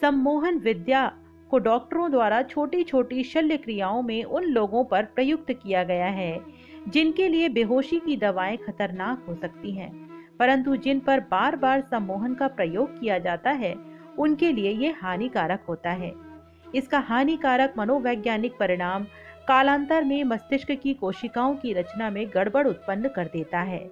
सम्मोहन 0.00 0.58
विद्या 0.58 1.18
को 1.50 1.58
डॉक्टरों 1.58 2.10
द्वारा 2.10 2.42
छोटी 2.42 2.82
छोटी 2.82 3.24
शल्य 3.24 3.56
क्रियाओं 3.56 4.02
में 4.02 4.24
उन 4.24 4.44
लोगों 4.44 4.84
पर 4.84 5.04
प्रयुक्त 5.04 5.52
किया 5.52 5.84
गया 5.84 6.06
है, 6.06 6.40
जिनके 6.88 7.28
लिए 7.28 7.48
बेहोशी 7.48 7.98
की 7.98 8.16
दवाएँ 8.16 8.56
खतरनाक 8.56 9.24
हो 9.28 9.34
सकती 9.34 9.72
हैं। 9.72 10.02
परंतु 10.38 10.76
जिन 10.76 11.00
पर 11.00 11.20
बार 11.20 11.56
बार 11.56 11.80
सम्मोहन 11.80 12.34
का 12.34 12.48
प्रयोग 12.48 13.00
किया 13.00 13.18
जाता 13.18 13.50
है, 13.50 13.74
उनके 14.18 14.52
लिए 14.52 14.70
ये 14.70 14.94
हानिकारक 15.02 15.62
होता 15.68 15.90
है। 15.90 16.21
इसका 16.74 16.98
हानिकारक 16.98 17.74
मनोवैज्ञानिक 17.78 18.52
परिणाम 18.60 19.04
कालांतर 19.48 20.04
में 20.04 20.24
मस्तिष्क 20.24 20.70
की 20.72 20.94
कोशिकाओं 20.94 21.54
की 21.54 21.72
रचना 21.72 22.10
में 22.10 22.26
गड़बड़ 22.34 22.66
उत्पन्न 22.68 23.08
कर 23.08 23.26
देता 23.26 23.60
है। 23.60 23.90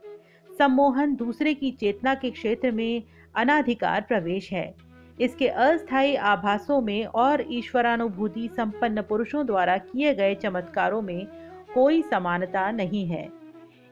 सम्मोहन 0.58 1.14
दूसरे 1.16 1.54
की 1.54 1.70
चेतना 1.70 2.14
के 2.14 2.30
क्षेत्र 2.30 2.70
में 2.70 3.02
अनाधिकार 3.36 4.00
प्रवेश 4.00 4.52
है। 4.52 4.74
इसके 5.20 5.48
अस्थायी 5.48 6.14
आभासों 6.14 6.80
में 6.80 7.04
और 7.04 7.44
ईश्वरानुभूति 7.50 8.48
संपन्न 8.56 9.02
पुरुषों 9.02 9.46
द्वारा 9.46 9.76
किए 9.76 10.14
गए 10.14 10.34
चमत्कारों 10.34 11.02
में 11.02 11.26
कोई 11.74 12.02
समानता 12.02 12.70
नहीं 12.70 13.06
है। 13.06 13.28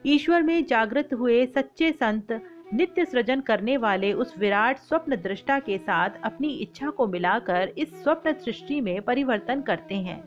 ईश्वर 0.05 0.41
में 0.41 0.65
जागृत 0.65 1.09
हुए 1.13 1.45
सच्चे 1.45 1.91
संत 1.91 2.31
नित्य 2.73 3.05
सृजन 3.05 3.39
करने 3.39 3.75
वाले 3.77 4.11
उस 4.13 4.33
विराट 4.37 4.79
स्वप्न 4.79 5.15
दृष्टा 5.15 5.59
के 5.59 5.77
साथ 5.77 6.09
अपनी 6.23 6.49
इच्छा 6.53 6.89
को 6.89 7.07
मिलाकर 7.07 7.71
इस 7.77 7.93
स्वप्न 8.03 8.33
सृष्टि 8.33 8.81
में 8.81 9.01
परिवर्तन 9.01 9.61
करते 9.61 9.95
हैं। 9.95 10.21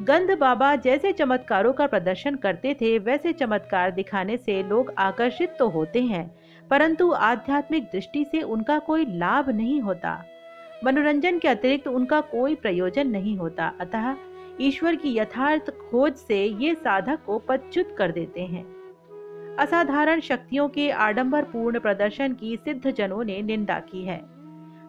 गंध 0.00 0.30
बाबा 0.38 0.74
जैसे 0.76 1.12
चमत्कारों 1.12 1.72
का 1.72 1.86
प्रदर्शन 1.86 2.34
करते 2.34 2.74
थे, 2.74 2.98
वैसे 2.98 3.32
चमत्कार 3.32 3.90
दिखाने 3.90 4.36
से 4.36 4.62
लोग 4.62 4.92
आकर्षित 4.98 5.56
तो 5.58 5.68
होते 5.68 6.02
हैं, 6.02 6.26
परंतु 6.70 7.10
आध्यात्मिक 7.12 7.84
दृष्टि 7.84 8.24
से 8.24 8.42
उनका 8.42 8.78
कोई 8.78 9.06
लाभ 9.08 9.50
नहीं 9.50 9.80
होता। 9.80 10.22
मनोरंजन 10.84 11.38
के 11.38 11.48
अतिरिक्त 11.48 11.88
उनका 11.88 12.20
कोई 12.20 12.54
प्रयोजन 12.54 13.08
नहीं 13.08 13.36
होता, 13.36 13.72
अतः 13.80 14.14
ईश्वर 14.60 14.96
की 14.96 15.16
यथार्थ 15.18 15.70
खोज 15.70 16.14
से 16.16 16.44
ये 16.44 16.74
साधक 16.74 17.24
को 17.26 17.38
पदच्युत 17.38 17.94
कर 17.98 18.12
देते 18.12 18.40
हैं। 18.40 18.64
असाधारण 19.58 20.20
शक्तियों 20.20 20.68
के 20.68 20.90
आडंबर 20.90 21.44
पूर्ण 21.44 21.80
प्रदर्शन 21.80 22.32
की 22.34 22.56
सिद्ध 22.56 22.90
जनों 22.90 23.24
ने 23.24 23.40
निंदा 23.42 23.78
की 23.80 24.04
है। 24.04 24.18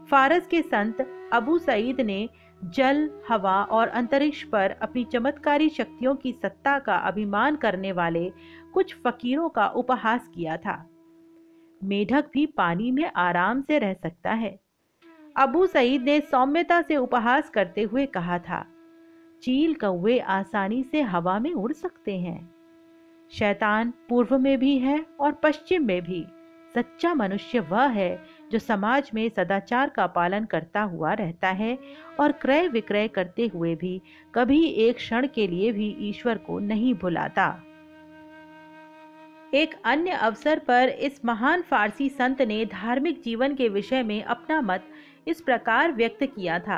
फारस 0.05 0.47
के 0.47 0.61
संत 0.61 1.01
अबू 1.33 1.57
सईद 1.57 2.01
ने 2.01 2.27
जल, 2.61 3.09
हवा 3.29 3.63
और 3.63 3.87
अंतरिक्ष 3.87 4.43
पर 4.43 4.71
अपनी 4.71 5.03
चमत्कारी 5.03 5.69
शक्तियों 5.69 6.15
की 6.15 6.31
सत्ता 6.33 6.77
का 6.79 6.95
अभिमान 6.97 7.55
करने 7.55 7.91
वाले 7.91 8.31
कुछ 8.73 8.95
फकीरों 8.95 9.49
का 9.49 9.67
उपहास 9.67 10.29
किया 10.35 10.57
था। 10.57 10.77
मेढक 11.81 12.29
भी 12.33 12.45
पानी 12.47 12.91
में 12.91 13.11
आराम 13.15 13.61
से 13.61 13.79
रह 13.79 13.93
सकता 13.93 14.33
है। 14.33 14.59
अबू 15.37 15.65
सईद 15.65 16.03
ने 16.03 16.19
सौम्यता 16.21 16.81
से 16.81 16.97
उपहास 16.97 17.49
करते 17.49 17.83
हुए 17.83 18.05
कहा 18.05 18.39
था, 18.39 18.65
चील 19.43 19.73
कौवे 19.73 20.19
आसानी 20.19 20.83
से 20.83 21.01
हवा 21.01 21.39
में 21.39 21.51
उड़ 21.53 21.71
सकते 21.73 22.17
हैं। 22.17 22.52
शैतान 23.33 23.93
पूर्व 24.09 24.37
में 24.37 24.57
भी 24.59 24.77
है 24.77 25.05
और 25.19 25.31
पश्चिम 25.33 25.85
में 25.85 26.01
भी। 26.01 26.25
सच्चा 26.75 27.13
मनुष्य 27.13 27.59
वह 27.59 27.85
है 27.85 28.25
जो 28.51 28.59
समाज 28.59 29.09
में 29.13 29.27
सदाचार 29.29 29.89
का 29.89 30.07
पालन 30.07 30.45
करता 30.45 30.81
हुआ 30.81 31.13
रहता 31.13 31.49
है 31.49 31.77
और 32.19 32.31
क्रय 32.31 32.67
विक्रय 32.67 33.07
करते 33.07 33.47
हुए 33.47 33.75
भी 33.75 34.01
कभी 34.35 34.63
एक 34.65 34.95
क्षण 34.95 35.27
के 35.27 35.47
लिए 35.47 35.71
भी 35.71 35.95
ईश्वर 35.99 36.37
को 36.37 36.59
नहीं 36.59 36.93
भुलाता। 36.93 37.47
एक 39.53 39.75
अन्य 39.85 40.11
अवसर 40.11 40.59
पर 40.59 40.89
इस 40.89 41.19
महान 41.25 41.61
फारसी 41.61 42.09
संत 42.09 42.41
ने 42.41 42.65
धार्मिक 42.65 43.21
जीवन 43.21 43.55
के 43.55 43.69
विषय 43.69 44.03
में 44.03 44.23
अपना 44.23 44.61
मत 44.61 44.83
इस 45.27 45.41
प्रकार 45.41 45.91
व्यक्त 45.91 46.23
किया 46.25 46.59
था। 46.59 46.77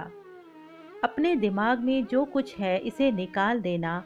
अपने 1.04 1.36
दिमाग 1.36 1.80
में 1.80 2.06
जो 2.06 2.26
कुछ 2.26 2.58
है 2.60 2.78
इसे 2.78 3.12
निकाल 3.12 3.60
देना 3.60 4.04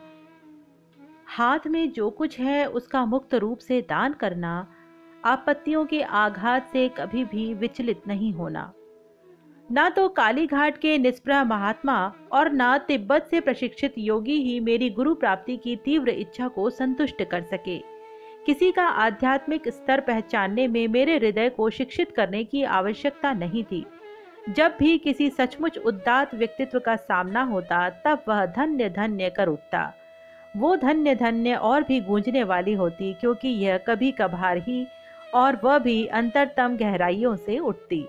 हाथ 1.32 1.68
में 1.68 1.92
जो 1.92 2.10
कुछ 2.10 2.40
है 2.40 2.66
उसका 2.66 3.06
मुक्त 3.06 3.34
रूप 3.34 3.58
से 3.58 3.82
दान 3.82 4.14
करना, 4.14 4.68
आपत्तियों 5.26 5.86
के 5.86 6.02
आघात 6.02 6.70
से 6.72 6.90
कभी 6.90 7.26
भी 7.26 7.54
विचलित 7.54 8.02
नहीं 8.08 8.34
होना। 8.34 8.74
ना 9.72 9.90
तो 9.90 10.08
कालीघाट 10.10 10.78
के 10.78 10.98
निष्प्रह 10.98 11.44
महात्मा 11.44 12.14
और 12.32 12.52
ना 12.52 12.78
तिब्बत 12.78 13.28
से 13.32 13.40
प्रशिक्षित 13.40 13.94
योगी 13.98 14.38
ही 14.38 14.60
मेरी 14.60 14.90
गुरु 14.90 15.16
प्राप्ति 15.16 15.58
की 15.58 15.76
तीव्र 15.76 16.10
इच्छा 16.10 16.48
को 16.48 16.70
संतुष्ट 16.70 17.24
कर 17.24 17.42
सके। 17.42 17.78
किसी 18.46 18.72
का 18.72 18.88
आध्यात्मिक 18.88 19.68
स्तर 19.68 20.00
पहचानने 20.00 20.68
में 20.68 20.88
मेरे 20.88 21.18
हृदय 21.18 21.50
को 21.50 21.70
शिक्षित 21.70 22.12
करने 22.12 22.44
की 22.44 22.64
आवश्यकता 22.64 23.34
नहीं 23.34 23.64
थी। 23.64 23.86
जब 24.50 24.76
भी 24.80 24.98
किसी 24.98 25.30
सचमुच 25.30 25.78
उदात 25.78 26.36
व्यक्तित्व 26.36 26.80
का 26.80 26.96
सामना 26.96 27.44
होता, 27.44 27.90
तब 27.90 28.24
वह 28.28 28.46
धन्य 28.46 28.90
धन्य 28.90 29.30
कर 29.30 29.48
उठता। 29.48 29.94
वो 30.58 30.76
धन्य 30.76 31.16
धन्य 31.16 31.56
और 31.56 31.84
भी 31.84 32.02
गूंजने 32.02 32.44
वाली 32.44 32.74
होती, 32.74 33.14
क्योंकि 33.14 33.48
यह 33.48 33.78
कभी 33.78 34.12
कभार 34.12 34.58
ही 34.58 34.88
और 35.34 35.60
वह 35.64 35.78
भी 35.78 36.06
अंतरतम 36.06 36.78
गहराइयों 36.78 37.36
से 37.36 37.60
उठती। 37.60 38.06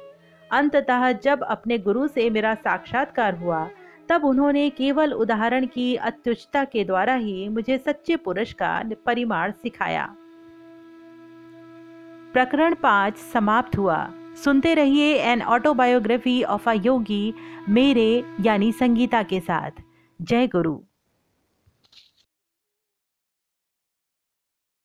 अंततः 0.51 1.13
जब 1.13 1.43
अपने 1.43 1.79
गुरु 1.79 2.09
से 2.09 2.31
मेरा 2.31 2.55
साक्षात्कार 2.55 3.35
हुआ, 3.35 3.69
तब 4.09 4.25
उन्होंने 4.25 4.71
केवल 4.71 5.13
उदाहरण 5.13 5.67
की 5.67 5.95
अत्युच्चता 5.97 6.65
के 6.65 6.85
द्वारा 6.85 7.15
ही 7.15 7.49
मुझे 7.49 7.79
सच्चे 7.79 8.17
पुरुष 8.17 8.53
का 8.53 8.83
परिमाण 9.07 9.53
सिखाया। 9.53 10.17
प्रकरण 12.33 12.75
पाँच 12.75 13.17
समाप्त 13.17 13.79
हुआ। 13.79 14.11
सुनते 14.45 14.75
रहिए 14.75 15.15
an 15.15 15.43
autobiography 15.43 16.43
of 16.43 16.71
a 16.71 16.73
yogi, 16.73 17.35
मेरे, 17.69 18.25
यानी 18.41 18.73
संगीता 18.73 19.23
के 19.23 19.41
साथ। 19.41 19.71
जय 20.23 20.47
गुरु। 20.47 20.79